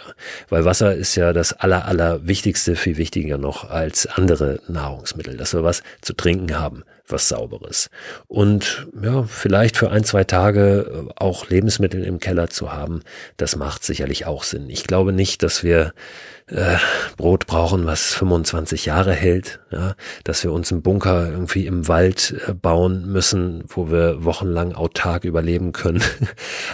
Weil 0.50 0.66
Wasser 0.66 0.96
ist 0.96 1.16
ja 1.16 1.34
das 1.34 1.54
aller, 1.54 1.86
aller 1.86 2.26
wichtigste, 2.28 2.76
viel 2.76 2.98
wichtiger 2.98 3.38
noch 3.38 3.70
als 3.70 4.08
andere 4.08 4.60
Nahrungsmittel, 4.68 5.38
dass 5.38 5.54
wir 5.54 5.64
was 5.64 5.84
zu 6.02 6.14
trinken 6.14 6.58
haben, 6.58 6.84
was 7.08 7.28
sauberes. 7.28 7.90
Und 8.28 8.88
ja, 9.02 9.24
vielleicht 9.24 9.78
für 9.78 9.92
ein, 9.92 10.04
zwei 10.04 10.24
Tage 10.24 11.08
äh, 11.10 11.14
auch 11.16 11.50
Lebensmittel 11.50 12.04
im 12.04 12.20
Keller 12.20 12.50
zu 12.50 12.72
haben, 12.72 13.02
das 13.38 13.56
macht 13.56 13.84
sicherlich 13.84 14.26
auch 14.26 14.44
Sinn. 14.44 14.70
Ich 14.70 14.86
glaube 14.86 15.14
nicht, 15.14 15.44
dass 15.44 15.64
wir 15.64 15.94
äh, 16.48 16.76
Brot 17.18 17.46
brauchen, 17.48 17.86
was 17.86 18.14
25 18.14 18.86
Jahre 18.86 19.14
hält, 19.14 19.60
ja, 19.72 19.96
dass 20.24 20.44
wir 20.44 20.52
uns 20.52 20.72
einen 20.72 20.82
Bunker 20.82 21.30
irgendwie 21.30 21.66
im 21.66 21.88
Wald 21.88 22.36
äh, 22.48 22.54
bauen 22.54 23.08
müssen, 23.08 23.64
wo 23.68 23.90
wir 23.90 24.26
wochenlang 24.26 24.74
autark 24.74 25.24
überleben 25.24 25.72
können. 25.72 26.02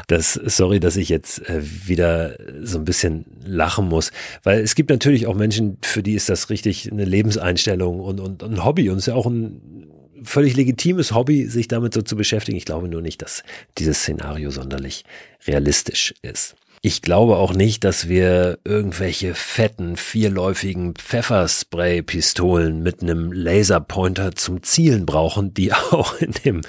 Das, 0.08 0.34
sorry, 0.34 0.80
dass 0.80 0.96
ich 0.96 1.10
jetzt 1.10 1.48
äh, 1.50 1.62
wieder 1.62 2.36
so 2.64 2.80
ein 2.80 2.86
bisschen 2.86 3.26
lachen 3.46 3.88
muss, 3.88 4.12
weil 4.44 4.62
es 4.62 4.74
gibt 4.74 4.90
natürlich 4.90 5.28
auch 5.28 5.36
Menschen, 5.36 5.78
für 5.84 6.02
die 6.02 6.14
ist 6.14 6.30
das 6.30 6.50
richtig 6.50 6.92
eine 6.92 7.06
Lebenseinstellung 7.06 8.00
und, 8.00 8.20
und, 8.20 8.44
ein 8.44 8.64
Hobby 8.64 8.90
und 8.90 8.98
ist 8.98 9.08
ja 9.08 9.14
auch 9.14 9.28
ein 9.28 9.89
völlig 10.24 10.56
legitimes 10.56 11.14
Hobby, 11.14 11.46
sich 11.46 11.68
damit 11.68 11.94
so 11.94 12.02
zu 12.02 12.16
beschäftigen. 12.16 12.58
Ich 12.58 12.66
glaube 12.66 12.88
nur 12.88 13.02
nicht, 13.02 13.22
dass 13.22 13.44
dieses 13.78 14.00
Szenario 14.00 14.52
sonderlich 14.52 15.04
realistisch 15.48 16.14
ist. 16.22 16.56
Ich 16.82 17.02
glaube 17.02 17.36
auch 17.36 17.54
nicht, 17.54 17.84
dass 17.84 18.08
wir 18.08 18.60
irgendwelche 18.64 19.36
fetten, 19.36 19.98
vierläufigen 19.98 20.96
Pfefferspray-Pistolen 20.96 22.82
mit 22.82 23.02
einem 23.02 23.34
Laserpointer 23.34 24.36
zum 24.36 24.64
Zielen 24.64 25.06
brauchen, 25.06 25.54
die 25.54 25.74
auch 25.92 26.16
in 26.22 26.32
dem 26.46 26.62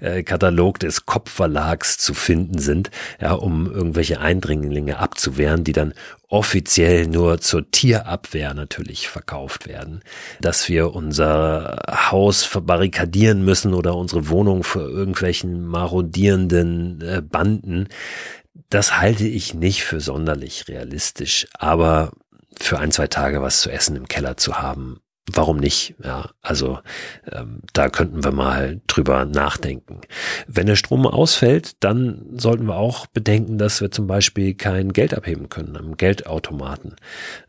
äh, 0.00 0.22
Katalog 0.22 0.80
des 0.80 1.06
Kopfverlags 1.06 1.96
zu 1.96 2.12
finden 2.12 2.58
sind, 2.58 2.90
ja, 3.22 3.32
um 3.32 3.64
irgendwelche 3.72 4.20
Eindringlinge 4.20 4.98
abzuwehren, 4.98 5.64
die 5.64 5.72
dann 5.72 5.94
offiziell 6.28 7.06
nur 7.06 7.40
zur 7.40 7.70
Tierabwehr 7.70 8.52
natürlich 8.52 9.08
verkauft 9.08 9.66
werden, 9.66 10.02
dass 10.40 10.68
wir 10.68 10.92
unser 10.94 11.78
Haus 11.88 12.44
verbarrikadieren 12.44 13.42
müssen 13.44 13.72
oder 13.72 13.94
unsere 13.96 14.28
Wohnung 14.28 14.62
für 14.62 14.80
irgendwelchen 14.80 15.64
marodierenden 15.64 17.00
äh, 17.00 17.22
Banden. 17.22 17.88
Das 18.70 18.98
halte 18.98 19.26
ich 19.26 19.54
nicht 19.54 19.84
für 19.84 20.00
sonderlich 20.00 20.68
realistisch, 20.68 21.46
aber 21.54 22.12
für 22.60 22.78
ein, 22.78 22.92
zwei 22.92 23.08
Tage 23.08 23.42
was 23.42 23.60
zu 23.60 23.70
essen 23.70 23.96
im 23.96 24.06
Keller 24.06 24.36
zu 24.36 24.58
haben, 24.58 25.00
warum 25.32 25.56
nicht? 25.56 25.94
Ja, 26.02 26.30
also 26.42 26.80
ähm, 27.30 27.60
da 27.72 27.88
könnten 27.88 28.24
wir 28.24 28.32
mal 28.32 28.80
drüber 28.86 29.24
nachdenken. 29.24 30.00
Wenn 30.46 30.66
der 30.66 30.76
Strom 30.76 31.06
ausfällt, 31.06 31.82
dann 31.82 32.26
sollten 32.32 32.66
wir 32.66 32.76
auch 32.76 33.06
bedenken, 33.06 33.58
dass 33.58 33.80
wir 33.80 33.90
zum 33.90 34.06
Beispiel 34.06 34.54
kein 34.54 34.92
Geld 34.92 35.14
abheben 35.14 35.48
können 35.48 35.76
am 35.76 35.96
Geldautomaten. 35.96 36.96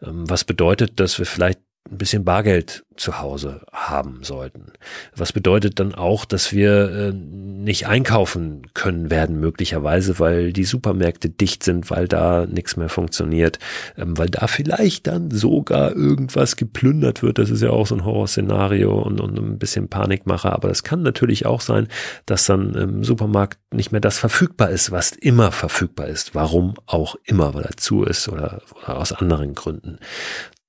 Ähm, 0.01 0.29
was 0.29 0.43
bedeutet, 0.43 0.99
dass 0.99 1.19
wir 1.19 1.25
vielleicht 1.25 1.59
ein 1.89 1.97
bisschen 1.97 2.25
Bargeld 2.25 2.83
zu 2.97 3.19
Hause 3.19 3.61
haben 3.71 4.23
sollten. 4.23 4.71
Was 5.15 5.33
bedeutet 5.33 5.79
dann 5.79 5.93
auch, 5.93 6.25
dass 6.25 6.51
wir 6.51 6.89
äh, 6.89 7.13
nicht 7.13 7.87
einkaufen 7.87 8.67
können 8.73 9.09
werden, 9.09 9.39
möglicherweise, 9.39 10.17
weil 10.17 10.53
die 10.53 10.63
Supermärkte 10.63 11.29
dicht 11.29 11.63
sind, 11.63 11.91
weil 11.91 12.07
da 12.07 12.45
nichts 12.45 12.77
mehr 12.77 12.89
funktioniert, 12.89 13.59
ähm, 13.97 14.17
weil 14.17 14.29
da 14.29 14.47
vielleicht 14.47 15.07
dann 15.07 15.29
sogar 15.29 15.95
irgendwas 15.95 16.55
geplündert 16.55 17.21
wird. 17.21 17.37
Das 17.37 17.49
ist 17.49 17.61
ja 17.61 17.69
auch 17.69 17.85
so 17.85 17.95
ein 17.95 18.05
Horrorszenario 18.05 18.97
und, 18.97 19.19
und 19.19 19.37
ein 19.37 19.59
bisschen 19.59 19.89
Panikmacher. 19.89 20.53
Aber 20.53 20.69
es 20.69 20.83
kann 20.83 21.03
natürlich 21.03 21.45
auch 21.45 21.61
sein, 21.61 21.87
dass 22.25 22.45
dann 22.45 22.73
im 22.73 23.03
Supermarkt 23.03 23.59
nicht 23.71 23.91
mehr 23.91 24.01
das 24.01 24.17
verfügbar 24.17 24.69
ist, 24.69 24.91
was 24.91 25.11
immer 25.11 25.51
verfügbar 25.51 26.07
ist. 26.07 26.33
Warum 26.33 26.75
auch 26.87 27.15
immer, 27.25 27.53
weil 27.53 27.63
er 27.63 27.77
zu 27.77 28.03
ist 28.03 28.29
oder, 28.29 28.61
oder 28.83 28.97
aus 28.97 29.11
anderen 29.11 29.53
Gründen 29.53 29.99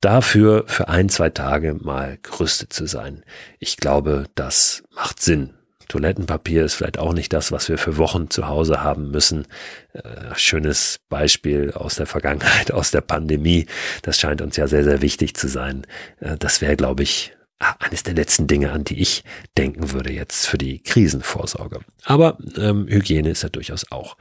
dafür 0.00 0.64
für 0.66 0.88
ein, 0.88 1.08
zwei 1.08 1.30
Tage 1.30 1.74
mal 1.74 2.18
gerüstet 2.22 2.72
zu 2.72 2.86
sein. 2.86 3.24
Ich 3.58 3.76
glaube, 3.76 4.26
das 4.34 4.82
macht 4.94 5.20
Sinn. 5.20 5.54
Toilettenpapier 5.88 6.64
ist 6.64 6.74
vielleicht 6.74 6.98
auch 6.98 7.12
nicht 7.12 7.32
das, 7.32 7.52
was 7.52 7.68
wir 7.68 7.78
für 7.78 7.96
Wochen 7.96 8.28
zu 8.28 8.48
Hause 8.48 8.82
haben 8.82 9.10
müssen. 9.10 9.46
Äh, 9.92 10.34
schönes 10.34 10.98
Beispiel 11.08 11.72
aus 11.72 11.94
der 11.94 12.06
Vergangenheit, 12.06 12.72
aus 12.72 12.90
der 12.90 13.02
Pandemie. 13.02 13.66
Das 14.02 14.18
scheint 14.18 14.42
uns 14.42 14.56
ja 14.56 14.66
sehr, 14.66 14.84
sehr 14.84 15.00
wichtig 15.00 15.34
zu 15.36 15.48
sein. 15.48 15.86
Äh, 16.20 16.36
das 16.38 16.60
wäre, 16.60 16.76
glaube 16.76 17.04
ich, 17.04 17.36
eines 17.78 18.02
der 18.02 18.14
letzten 18.14 18.46
Dinge, 18.46 18.72
an 18.72 18.84
die 18.84 19.00
ich 19.00 19.24
denken 19.56 19.92
würde 19.92 20.12
jetzt 20.12 20.46
für 20.46 20.58
die 20.58 20.82
Krisenvorsorge. 20.82 21.80
Aber 22.04 22.36
ähm, 22.58 22.86
Hygiene 22.88 23.30
ist 23.30 23.44
ja 23.44 23.48
durchaus 23.48 23.90
auch 23.90 24.16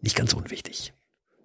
nicht 0.00 0.16
ganz 0.16 0.34
unwichtig 0.34 0.92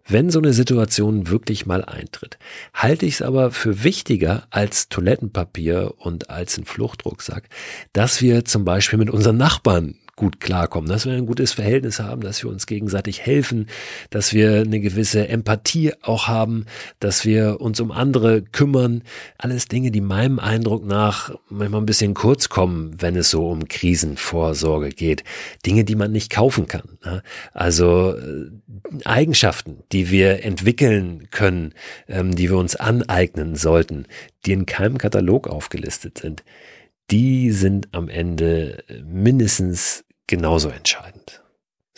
wenn 0.08 0.30
so 0.30 0.40
eine 0.40 0.54
Situation 0.54 1.30
wirklich 1.30 1.66
mal 1.66 1.84
eintritt. 1.86 2.38
Halte 2.74 3.06
ich 3.06 3.16
es 3.16 3.22
aber 3.22 3.52
für 3.52 3.84
wichtiger 3.84 4.48
als 4.50 4.90
Toilettenpapier 4.90 5.94
und 5.98 6.30
als 6.30 6.58
ein 6.58 6.66
Fluchtrucksack, 6.66 7.50
dass 7.94 8.22
wir 8.22 8.46
zum 8.46 8.66
Beispiel 8.66 9.00
mit 9.00 9.10
unseren 9.10 9.38
Nachbarn 9.38 9.96
gut 10.20 10.42
klarkommen, 10.42 10.90
dass 10.90 11.06
wir 11.06 11.14
ein 11.14 11.26
gutes 11.26 11.54
Verhältnis 11.54 12.00
haben, 12.02 12.22
dass 12.22 12.44
wir 12.44 12.50
uns 12.50 12.68
gegenseitig 12.68 13.22
helfen, 13.22 13.68
dass 14.10 14.34
wir 14.34 14.60
eine 14.60 14.82
gewisse 14.82 15.30
Empathie 15.30 15.94
auch 16.02 16.28
haben, 16.28 16.66
dass 17.00 17.24
wir 17.24 17.62
uns 17.62 17.80
um 17.80 17.92
andere 17.92 18.42
kümmern. 18.42 19.04
Alles 19.38 19.70
Dinge, 19.70 19.92
die 19.92 20.02
meinem 20.02 20.38
Eindruck 20.38 20.86
nach 20.86 21.34
manchmal 21.50 21.82
ein 21.82 21.86
bisschen 21.86 22.16
kurz 22.16 22.50
kommen, 22.50 23.02
wenn 23.02 23.16
es 23.16 23.30
so 23.30 23.50
um 23.50 23.70
Krisenvorsorge 23.70 24.90
geht. 24.90 25.24
Dinge, 25.66 25.86
die 25.86 25.96
man 25.96 26.12
nicht 26.12 26.30
kaufen 26.30 26.68
kann. 26.68 26.98
Ne? 27.06 27.24
Also 27.54 28.14
äh, 28.18 29.06
Eigenschaften, 29.06 29.84
die 29.94 30.12
wir 30.12 30.44
entwickeln 30.44 31.30
können, 31.32 31.74
ähm, 32.10 32.36
die 32.36 32.50
wir 32.50 32.58
uns 32.58 32.76
aneignen 32.76 33.56
sollten, 33.56 34.06
die 34.46 34.52
in 34.52 34.66
keinem 34.66 34.98
Katalog 34.98 35.48
aufgelistet 35.48 36.18
sind 36.18 36.44
die 37.12 37.50
sind 37.50 37.88
am 37.92 38.08
Ende 38.08 38.84
mindestens 39.04 40.06
genauso 40.30 40.70
entscheidend. 40.70 41.42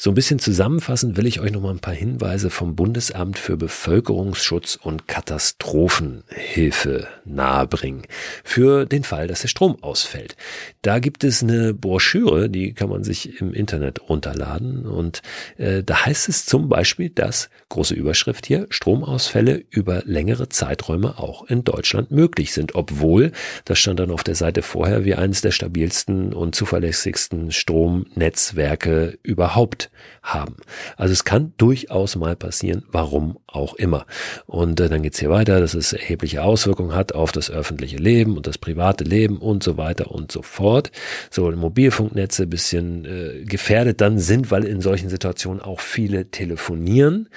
So 0.04 0.10
ein 0.10 0.16
bisschen 0.16 0.40
zusammenfassend 0.40 1.16
will 1.16 1.28
ich 1.28 1.42
euch 1.42 1.52
noch 1.52 1.62
mal 1.62 1.70
ein 1.70 1.78
paar 1.78 1.94
Hinweise 1.94 2.50
vom 2.50 2.76
Bundesamt 2.76 3.38
für 3.38 3.56
Bevölkerungsschutz 3.56 4.80
und 4.82 5.08
Katastrophenhilfe 5.08 7.08
nahebringen. 7.24 8.02
Für 8.44 8.88
den 8.88 9.04
Fall, 9.04 9.28
dass 9.28 9.42
der 9.42 9.50
Strom 9.50 9.78
ausfällt. 9.84 10.36
Da 10.82 10.98
gibt 10.98 11.24
es 11.24 11.44
eine 11.44 11.76
Broschüre, 11.76 12.50
die 12.50 12.74
kann 12.74 12.90
man 12.90 13.04
sich 13.04 13.42
im 13.42 13.54
Internet 13.54 14.10
runterladen. 14.10 14.88
Und 14.88 15.22
äh, 15.58 15.84
da 15.84 16.08
heißt 16.08 16.30
es 16.30 16.48
zum 16.48 16.68
Beispiel, 16.68 17.12
dass, 17.12 17.52
große 17.70 17.94
Überschrift 17.94 18.48
hier, 18.48 18.66
Stromausfälle 18.72 19.64
über 19.70 20.02
längere 20.06 20.50
Zeiträume 20.50 21.20
auch 21.20 21.46
in 21.46 21.64
Deutschland 21.64 22.10
möglich 22.10 22.54
sind. 22.54 22.74
Obwohl, 22.74 23.34
das 23.66 23.78
stand 23.78 24.00
dann 24.00 24.10
auf 24.10 24.24
der 24.24 24.34
Seite 24.34 24.64
vorher, 24.64 25.06
wie 25.06 25.14
eines 25.14 25.42
der 25.42 25.52
stabilsten 25.52 26.34
und 26.34 26.56
zuverlässigsten 26.56 27.52
Stromnetzwerke 27.52 29.20
überhaupt 29.22 29.91
haben. 30.24 30.58
Also 30.98 31.14
es 31.14 31.24
kann 31.24 31.54
durchaus 31.58 32.16
mal 32.16 32.36
passieren, 32.36 32.84
warum 32.92 33.38
auch 33.48 33.76
immer. 33.76 34.06
Und 34.46 34.80
äh, 34.80 34.90
dann 34.90 35.04
geht's 35.04 35.20
hier 35.20 35.30
weiter, 35.30 35.60
dass 35.60 35.74
es 35.74 35.94
erhebliche 35.94 36.44
Auswirkungen 36.44 36.96
hat 36.96 37.14
auf 37.14 37.32
das 37.32 37.50
öffentliche 37.50 37.98
Leben 37.98 38.38
und 38.38 38.48
das 38.48 38.58
private 38.58 39.04
Leben 39.04 39.38
und 39.38 39.64
so 39.64 39.78
weiter 39.78 40.12
und 40.12 40.32
so 40.32 40.42
fort. 40.42 40.92
So 41.30 41.50
Mobilfunknetze 41.52 42.48
bisschen 42.48 43.06
äh, 43.06 43.46
gefährdet 43.46 44.02
dann 44.02 44.20
sind, 44.20 44.52
weil 44.52 44.64
in 44.64 44.82
solchen 44.82 45.10
Situationen 45.10 45.62
auch 45.62 45.80
viele 45.80 46.30
telefonieren 46.30 47.30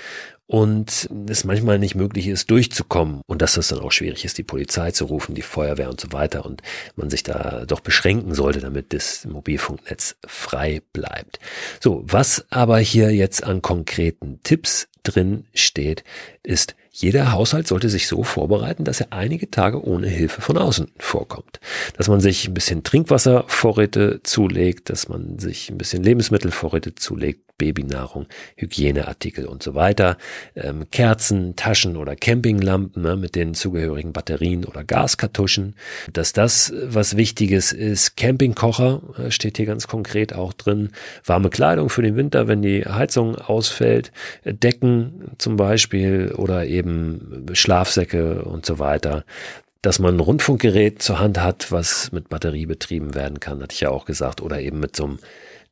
und 0.46 1.08
es 1.28 1.44
manchmal 1.44 1.78
nicht 1.78 1.94
möglich 1.94 2.26
ist, 2.28 2.50
durchzukommen 2.50 3.22
und 3.26 3.40
dass 3.40 3.56
es 3.56 3.68
dann 3.68 3.80
auch 3.80 3.92
schwierig 3.92 4.24
ist, 4.24 4.38
die 4.38 4.42
Polizei 4.42 4.90
zu 4.90 5.06
rufen, 5.06 5.34
die 5.34 5.42
Feuerwehr 5.42 5.88
und 5.88 6.00
so 6.00 6.12
weiter 6.12 6.44
und 6.44 6.62
man 6.96 7.10
sich 7.10 7.22
da 7.22 7.64
doch 7.66 7.80
beschränken 7.80 8.34
sollte, 8.34 8.60
damit 8.60 8.92
das 8.92 9.24
Mobilfunknetz 9.24 10.16
frei 10.26 10.82
bleibt. 10.92 11.38
So, 11.80 12.02
was 12.06 12.44
aber 12.50 12.78
hier 12.78 13.10
jetzt 13.10 13.44
an 13.44 13.62
konkreten 13.62 14.40
Tipps 14.42 14.88
drin 15.02 15.44
steht, 15.54 16.04
ist, 16.42 16.74
jeder 16.96 17.32
Haushalt 17.32 17.66
sollte 17.66 17.88
sich 17.88 18.06
so 18.06 18.22
vorbereiten, 18.22 18.84
dass 18.84 19.00
er 19.00 19.12
einige 19.12 19.50
Tage 19.50 19.84
ohne 19.84 20.06
Hilfe 20.06 20.40
von 20.40 20.56
außen 20.56 20.92
vorkommt. 20.96 21.58
Dass 21.96 22.06
man 22.06 22.20
sich 22.20 22.46
ein 22.46 22.54
bisschen 22.54 22.84
Trinkwasservorräte 22.84 24.20
zulegt, 24.22 24.90
dass 24.90 25.08
man 25.08 25.40
sich 25.40 25.70
ein 25.70 25.78
bisschen 25.78 26.04
Lebensmittelvorräte 26.04 26.94
zulegt, 26.94 27.43
Babynahrung, 27.58 28.26
Hygieneartikel 28.56 29.46
und 29.46 29.62
so 29.62 29.74
weiter, 29.74 30.16
ähm, 30.56 30.90
Kerzen, 30.90 31.56
Taschen 31.56 31.96
oder 31.96 32.16
Campinglampen 32.16 33.02
ne, 33.02 33.16
mit 33.16 33.34
den 33.36 33.54
zugehörigen 33.54 34.12
Batterien 34.12 34.64
oder 34.64 34.84
Gaskartuschen. 34.84 35.76
Dass 36.12 36.32
das 36.32 36.72
was 36.82 37.16
Wichtiges 37.16 37.72
ist, 37.72 38.16
Campingkocher 38.16 39.02
äh, 39.18 39.30
steht 39.30 39.56
hier 39.56 39.66
ganz 39.66 39.86
konkret 39.86 40.34
auch 40.34 40.52
drin, 40.52 40.90
warme 41.24 41.50
Kleidung 41.50 41.90
für 41.90 42.02
den 42.02 42.16
Winter, 42.16 42.48
wenn 42.48 42.62
die 42.62 42.84
Heizung 42.84 43.36
ausfällt, 43.36 44.12
Decken 44.44 45.32
zum 45.38 45.56
Beispiel 45.56 46.32
oder 46.36 46.66
eben 46.66 47.46
Schlafsäcke 47.52 48.44
und 48.44 48.66
so 48.66 48.78
weiter. 48.78 49.24
Dass 49.82 49.98
man 49.98 50.16
ein 50.16 50.20
Rundfunkgerät 50.20 51.02
zur 51.02 51.18
Hand 51.18 51.40
hat, 51.40 51.70
was 51.70 52.10
mit 52.10 52.30
Batterie 52.30 52.66
betrieben 52.66 53.14
werden 53.14 53.38
kann, 53.38 53.62
hatte 53.62 53.74
ich 53.74 53.80
ja 53.80 53.90
auch 53.90 54.06
gesagt, 54.06 54.40
oder 54.40 54.60
eben 54.60 54.80
mit 54.80 54.96
so 54.96 55.04
einem 55.04 55.18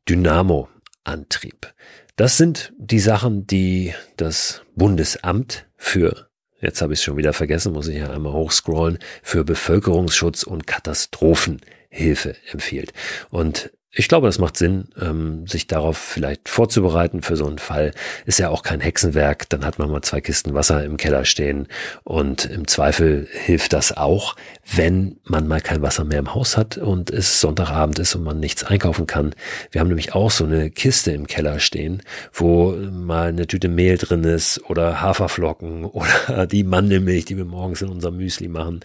Dynamo 0.07 0.69
Antrieb. 1.03 1.73
Das 2.15 2.37
sind 2.37 2.73
die 2.77 2.99
Sachen, 2.99 3.47
die 3.47 3.93
das 4.17 4.61
Bundesamt 4.75 5.65
für, 5.75 6.29
jetzt 6.61 6.81
habe 6.81 6.93
ich 6.93 6.99
es 6.99 7.03
schon 7.03 7.17
wieder 7.17 7.33
vergessen, 7.33 7.73
muss 7.73 7.87
ich 7.87 7.97
ja 7.97 8.11
einmal 8.11 8.33
hochscrollen, 8.33 8.99
für 9.21 9.43
Bevölkerungsschutz 9.43 10.43
und 10.43 10.67
Katastrophenhilfe 10.67 12.35
empfiehlt. 12.51 12.93
Und 13.29 13.71
ich 13.95 14.07
glaube, 14.07 14.25
das 14.25 14.39
macht 14.39 14.57
Sinn, 14.57 14.85
ähm, 14.99 15.45
sich 15.45 15.67
darauf 15.67 15.97
vielleicht 15.97 16.49
vorzubereiten 16.49 17.21
für 17.21 17.35
so 17.35 17.45
einen 17.45 17.59
Fall. 17.59 17.91
Ist 18.25 18.39
ja 18.39 18.49
auch 18.49 18.63
kein 18.63 18.79
Hexenwerk. 18.79 19.47
Dann 19.49 19.63
hat 19.63 19.77
man 19.77 19.91
mal 19.91 20.01
zwei 20.01 20.19
Kisten 20.19 20.55
Wasser 20.55 20.83
im 20.83 20.97
Keller 20.97 21.25
stehen 21.25 21.67
und 22.03 22.45
im 22.45 22.67
Zweifel 22.67 23.27
hilft 23.31 23.71
das 23.71 23.95
auch, 23.95 24.35
wenn 24.75 25.17
man 25.25 25.47
mal 25.47 25.61
kein 25.61 25.83
Wasser 25.83 26.05
mehr 26.05 26.17
im 26.17 26.33
Haus 26.33 26.57
hat 26.57 26.77
und 26.77 27.11
es 27.11 27.39
Sonntagabend 27.39 27.99
ist 27.99 28.15
und 28.15 28.23
man 28.23 28.39
nichts 28.39 28.63
einkaufen 28.63 29.05
kann. 29.05 29.35
Wir 29.69 29.79
haben 29.79 29.89
nämlich 29.89 30.15
auch 30.15 30.31
so 30.31 30.45
eine 30.45 30.71
Kiste 30.71 31.11
im 31.11 31.27
Keller 31.27 31.59
stehen, 31.59 32.01
wo 32.33 32.71
mal 32.71 33.27
eine 33.29 33.45
Tüte 33.45 33.69
Mehl 33.69 33.99
drin 33.99 34.23
ist 34.23 34.59
oder 34.69 35.01
Haferflocken 35.01 35.85
oder 35.85 36.47
die 36.47 36.63
Mandelmilch, 36.63 37.25
die 37.25 37.37
wir 37.37 37.45
morgens 37.45 37.83
in 37.83 37.89
unserem 37.89 38.17
Müsli 38.17 38.47
machen. 38.47 38.79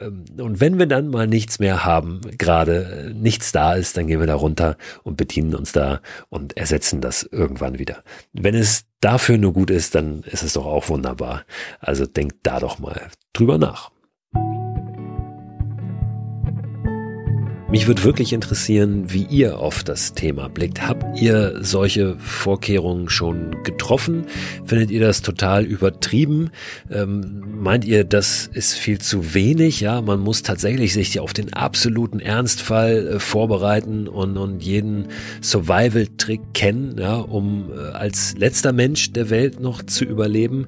Ähm, 0.00 0.24
und 0.38 0.60
wenn 0.60 0.78
wir 0.78 0.86
dann 0.86 1.08
mal 1.08 1.26
nichts 1.26 1.58
mehr 1.58 1.84
haben, 1.84 2.22
gerade 2.38 3.12
nichts 3.14 3.52
da 3.52 3.74
ist, 3.74 3.98
dann 3.98 4.06
gehen 4.06 4.20
wir 4.20 4.26
da 4.26 4.37
runter 4.38 4.76
und 5.02 5.16
bedienen 5.16 5.54
uns 5.54 5.72
da 5.72 6.00
und 6.28 6.56
ersetzen 6.56 7.00
das 7.00 7.22
irgendwann 7.22 7.78
wieder. 7.78 8.02
Wenn 8.32 8.54
es 8.54 8.84
dafür 9.00 9.38
nur 9.38 9.52
gut 9.52 9.70
ist, 9.70 9.94
dann 9.94 10.22
ist 10.22 10.42
es 10.42 10.54
doch 10.54 10.66
auch 10.66 10.88
wunderbar. 10.88 11.44
Also 11.80 12.06
denkt 12.06 12.38
da 12.42 12.60
doch 12.60 12.78
mal 12.78 13.08
drüber 13.32 13.58
nach. 13.58 13.90
Mich 17.70 17.86
würde 17.86 18.02
wirklich 18.02 18.32
interessieren, 18.32 19.12
wie 19.12 19.24
ihr 19.24 19.58
auf 19.58 19.84
das 19.84 20.14
Thema 20.14 20.48
blickt. 20.48 20.88
Habt 20.88 20.97
ihr 21.20 21.56
solche 21.60 22.16
Vorkehrungen 22.18 23.08
schon 23.08 23.62
getroffen? 23.62 24.26
Findet 24.64 24.90
ihr 24.90 25.00
das 25.00 25.22
total 25.22 25.64
übertrieben? 25.64 26.50
Ähm, 26.90 27.42
meint 27.60 27.84
ihr, 27.84 28.04
das 28.04 28.48
ist 28.52 28.74
viel 28.74 28.98
zu 28.98 29.34
wenig? 29.34 29.80
Ja, 29.80 30.00
man 30.00 30.20
muss 30.20 30.42
tatsächlich 30.42 30.92
sich 30.92 31.20
auf 31.20 31.32
den 31.32 31.52
absoluten 31.52 32.20
Ernstfall 32.20 33.06
äh, 33.06 33.20
vorbereiten 33.20 34.08
und, 34.08 34.36
und 34.36 34.62
jeden 34.62 35.08
Survival-Trick 35.42 36.40
kennen, 36.54 36.96
ja, 36.98 37.16
um 37.16 37.70
äh, 37.72 37.90
als 37.92 38.36
letzter 38.36 38.72
Mensch 38.72 39.12
der 39.12 39.30
Welt 39.30 39.60
noch 39.60 39.82
zu 39.82 40.04
überleben. 40.04 40.66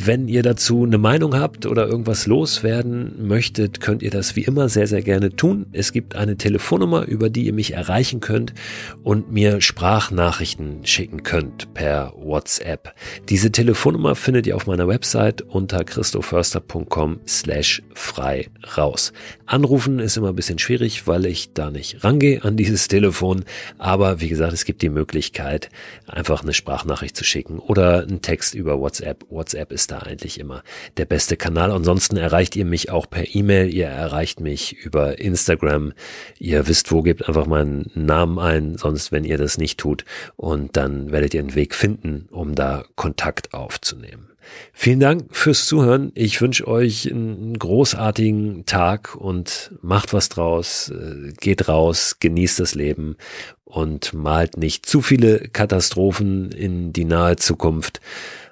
Wenn 0.00 0.28
ihr 0.28 0.44
dazu 0.44 0.84
eine 0.84 0.96
Meinung 0.96 1.34
habt 1.34 1.66
oder 1.66 1.88
irgendwas 1.88 2.28
loswerden 2.28 3.26
möchtet, 3.26 3.80
könnt 3.80 4.00
ihr 4.00 4.12
das 4.12 4.36
wie 4.36 4.44
immer 4.44 4.68
sehr, 4.68 4.86
sehr 4.86 5.02
gerne 5.02 5.34
tun. 5.34 5.66
Es 5.72 5.90
gibt 5.90 6.14
eine 6.14 6.36
Telefonnummer, 6.36 7.06
über 7.06 7.30
die 7.30 7.46
ihr 7.46 7.52
mich 7.52 7.74
erreichen 7.74 8.20
könnt 8.20 8.54
und 9.02 9.32
mir 9.32 9.60
Sprachnachrichten 9.60 10.86
schicken 10.86 11.24
könnt 11.24 11.74
per 11.74 12.12
WhatsApp. 12.16 12.94
Diese 13.28 13.50
Telefonnummer 13.50 14.14
findet 14.14 14.46
ihr 14.46 14.54
auf 14.54 14.68
meiner 14.68 14.86
Website 14.86 15.42
unter 15.42 15.82
christoförster.com 15.82 17.18
slash 17.26 17.82
frei 17.92 18.50
raus. 18.76 19.12
Anrufen 19.46 19.98
ist 19.98 20.16
immer 20.16 20.28
ein 20.28 20.36
bisschen 20.36 20.60
schwierig, 20.60 21.08
weil 21.08 21.26
ich 21.26 21.54
da 21.54 21.72
nicht 21.72 22.04
rangehe 22.04 22.44
an 22.44 22.56
dieses 22.56 22.86
Telefon. 22.86 23.44
Aber 23.78 24.20
wie 24.20 24.28
gesagt, 24.28 24.52
es 24.52 24.64
gibt 24.64 24.82
die 24.82 24.90
Möglichkeit, 24.90 25.70
einfach 26.06 26.44
eine 26.44 26.54
Sprachnachricht 26.54 27.16
zu 27.16 27.24
schicken 27.24 27.58
oder 27.58 28.02
einen 28.02 28.22
Text 28.22 28.54
über 28.54 28.78
WhatsApp. 28.78 29.24
WhatsApp 29.28 29.72
ist 29.72 29.87
da 29.90 29.98
eigentlich 29.98 30.38
immer 30.38 30.62
der 30.96 31.04
beste 31.04 31.36
Kanal. 31.36 31.70
Ansonsten 31.70 32.16
erreicht 32.16 32.56
ihr 32.56 32.64
mich 32.64 32.90
auch 32.90 33.08
per 33.08 33.34
E-Mail, 33.34 33.72
ihr 33.72 33.86
erreicht 33.86 34.40
mich 34.40 34.72
über 34.72 35.18
Instagram. 35.18 35.92
Ihr 36.38 36.66
wisst 36.68 36.90
wo, 36.92 37.02
gebt 37.02 37.26
einfach 37.28 37.46
meinen 37.46 37.90
Namen 37.94 38.38
ein, 38.38 38.78
sonst 38.78 39.12
wenn 39.12 39.24
ihr 39.24 39.38
das 39.38 39.58
nicht 39.58 39.78
tut. 39.78 40.04
Und 40.36 40.76
dann 40.76 41.10
werdet 41.12 41.34
ihr 41.34 41.40
einen 41.40 41.54
Weg 41.54 41.74
finden, 41.74 42.28
um 42.30 42.54
da 42.54 42.84
Kontakt 42.94 43.54
aufzunehmen. 43.54 44.28
Vielen 44.72 45.00
Dank 45.00 45.26
fürs 45.30 45.66
Zuhören. 45.66 46.12
Ich 46.14 46.40
wünsche 46.40 46.66
euch 46.66 47.10
einen 47.10 47.58
großartigen 47.58 48.64
Tag 48.66 49.14
und 49.14 49.72
macht 49.82 50.12
was 50.12 50.28
draus. 50.28 50.90
Äh, 50.90 51.32
geht 51.38 51.68
raus, 51.68 52.16
genießt 52.20 52.60
das 52.60 52.74
Leben 52.74 53.16
und 53.64 54.14
malt 54.14 54.56
nicht 54.56 54.86
zu 54.86 55.02
viele 55.02 55.40
Katastrophen 55.40 56.50
in 56.52 56.92
die 56.92 57.04
nahe 57.04 57.36
Zukunft. 57.36 58.00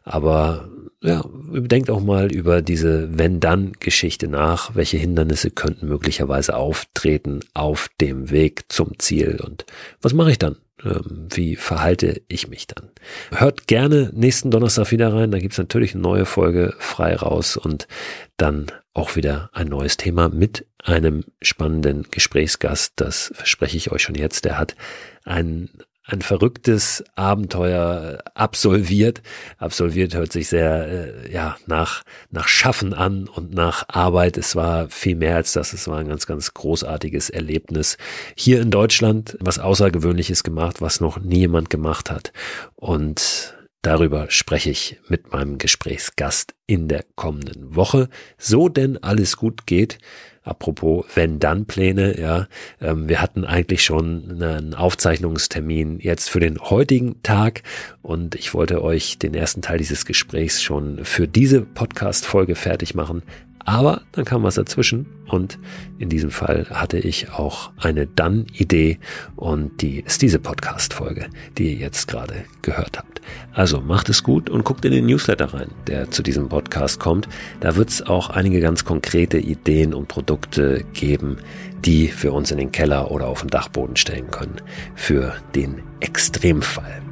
Aber 0.04 0.68
ja, 1.06 1.24
denkt 1.52 1.88
auch 1.90 2.00
mal 2.00 2.32
über 2.32 2.62
diese 2.62 3.18
Wenn-Dann-Geschichte 3.18 4.28
nach. 4.28 4.74
Welche 4.74 4.96
Hindernisse 4.96 5.50
könnten 5.50 5.88
möglicherweise 5.88 6.56
auftreten 6.56 7.40
auf 7.54 7.88
dem 8.00 8.30
Weg 8.30 8.64
zum 8.68 8.98
Ziel 8.98 9.40
und 9.44 9.64
was 10.02 10.12
mache 10.12 10.32
ich 10.32 10.38
dann? 10.38 10.56
Ähm, 10.84 11.28
wie 11.32 11.56
verhalte 11.56 12.20
ich 12.28 12.48
mich 12.48 12.66
dann? 12.66 12.90
Hört 13.30 13.66
gerne 13.66 14.10
nächsten 14.14 14.50
Donnerstag 14.50 14.90
wieder 14.90 15.12
rein. 15.12 15.30
Da 15.30 15.38
gibt's 15.38 15.58
natürlich 15.58 15.94
eine 15.94 16.02
neue 16.02 16.26
Folge 16.26 16.74
frei 16.78 17.14
raus 17.16 17.56
und 17.56 17.88
dann 18.36 18.66
auch 18.92 19.16
wieder 19.16 19.50
ein 19.52 19.68
neues 19.68 19.96
Thema 19.96 20.28
mit 20.28 20.66
einem 20.82 21.24
spannenden 21.40 22.06
Gesprächsgast. 22.10 22.94
Das 22.96 23.32
verspreche 23.34 23.76
ich 23.76 23.92
euch 23.92 24.02
schon 24.02 24.14
jetzt. 24.14 24.44
Der 24.44 24.58
hat 24.58 24.76
ein 25.24 25.70
ein 26.06 26.22
verrücktes 26.22 27.04
Abenteuer 27.16 28.22
absolviert. 28.34 29.22
Absolviert 29.58 30.14
hört 30.14 30.32
sich 30.32 30.48
sehr 30.48 30.86
äh, 30.88 31.32
ja 31.32 31.56
nach 31.66 32.02
nach 32.30 32.46
Schaffen 32.48 32.94
an 32.94 33.28
und 33.28 33.52
nach 33.54 33.88
Arbeit. 33.88 34.36
Es 34.36 34.54
war 34.54 34.88
viel 34.88 35.16
mehr 35.16 35.36
als 35.36 35.52
das. 35.52 35.72
Es 35.72 35.88
war 35.88 35.98
ein 35.98 36.08
ganz 36.08 36.26
ganz 36.26 36.54
großartiges 36.54 37.30
Erlebnis 37.30 37.98
hier 38.36 38.60
in 38.60 38.70
Deutschland, 38.70 39.36
was 39.40 39.58
außergewöhnliches 39.58 40.44
gemacht, 40.44 40.80
was 40.80 41.00
noch 41.00 41.18
nie 41.18 41.40
jemand 41.40 41.70
gemacht 41.70 42.10
hat. 42.10 42.32
Und 42.76 43.56
Darüber 43.86 44.26
spreche 44.30 44.70
ich 44.70 44.98
mit 45.06 45.30
meinem 45.32 45.58
Gesprächsgast 45.58 46.56
in 46.66 46.88
der 46.88 47.04
kommenden 47.14 47.76
Woche. 47.76 48.08
So 48.36 48.68
denn 48.68 49.00
alles 49.00 49.36
gut 49.36 49.64
geht, 49.64 49.98
Apropos 50.42 51.04
Wenn-Dann-Pläne, 51.14 52.20
ja, 52.20 52.46
ähm, 52.80 53.08
wir 53.08 53.20
hatten 53.20 53.44
eigentlich 53.44 53.84
schon 53.84 54.42
einen 54.42 54.74
Aufzeichnungstermin 54.74 55.98
jetzt 56.00 56.30
für 56.30 56.38
den 56.38 56.58
heutigen 56.58 57.20
Tag 57.24 57.62
und 58.02 58.36
ich 58.36 58.54
wollte 58.54 58.82
euch 58.82 59.18
den 59.18 59.34
ersten 59.34 59.62
Teil 59.62 59.78
dieses 59.78 60.04
Gesprächs 60.04 60.62
schon 60.62 61.04
für 61.04 61.26
diese 61.26 61.62
Podcast-Folge 61.62 62.54
fertig 62.54 62.94
machen. 62.94 63.22
Aber 63.66 64.02
dann 64.12 64.24
kam 64.24 64.44
was 64.44 64.54
dazwischen 64.54 65.06
und 65.26 65.58
in 65.98 66.08
diesem 66.08 66.30
Fall 66.30 66.66
hatte 66.70 66.98
ich 66.98 67.32
auch 67.32 67.72
eine 67.76 68.06
Dann-Idee 68.06 69.00
und 69.34 69.82
die 69.82 70.00
ist 70.00 70.22
diese 70.22 70.38
Podcast-Folge, 70.38 71.26
die 71.58 71.72
ihr 71.72 71.78
jetzt 71.78 72.06
gerade 72.06 72.44
gehört 72.62 72.96
habt. 72.96 73.20
Also 73.52 73.80
macht 73.80 74.08
es 74.08 74.22
gut 74.22 74.48
und 74.48 74.62
guckt 74.62 74.84
in 74.84 74.92
den 74.92 75.06
Newsletter 75.06 75.52
rein, 75.52 75.72
der 75.88 76.12
zu 76.12 76.22
diesem 76.22 76.48
Podcast 76.48 77.00
kommt. 77.00 77.28
Da 77.58 77.74
wird 77.74 77.90
es 77.90 78.06
auch 78.06 78.30
einige 78.30 78.60
ganz 78.60 78.84
konkrete 78.84 79.38
Ideen 79.38 79.94
und 79.94 80.06
Produkte 80.06 80.84
geben, 80.92 81.38
die 81.84 82.12
wir 82.20 82.32
uns 82.32 82.52
in 82.52 82.58
den 82.58 82.70
Keller 82.70 83.10
oder 83.10 83.26
auf 83.26 83.40
den 83.40 83.50
Dachboden 83.50 83.96
stellen 83.96 84.30
können 84.30 84.60
für 84.94 85.34
den 85.56 85.82
Extremfall. 85.98 87.02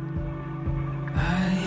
guitar 1.16 1.63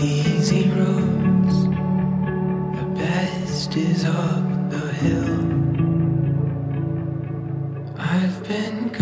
easy 0.00 0.68
roads. 0.70 1.64
The 2.78 2.86
best 2.94 3.76
is 3.76 4.04
up 4.04 4.70
the 4.70 4.92
hill. 4.92 5.38
I've 7.98 8.48
been. 8.48 8.97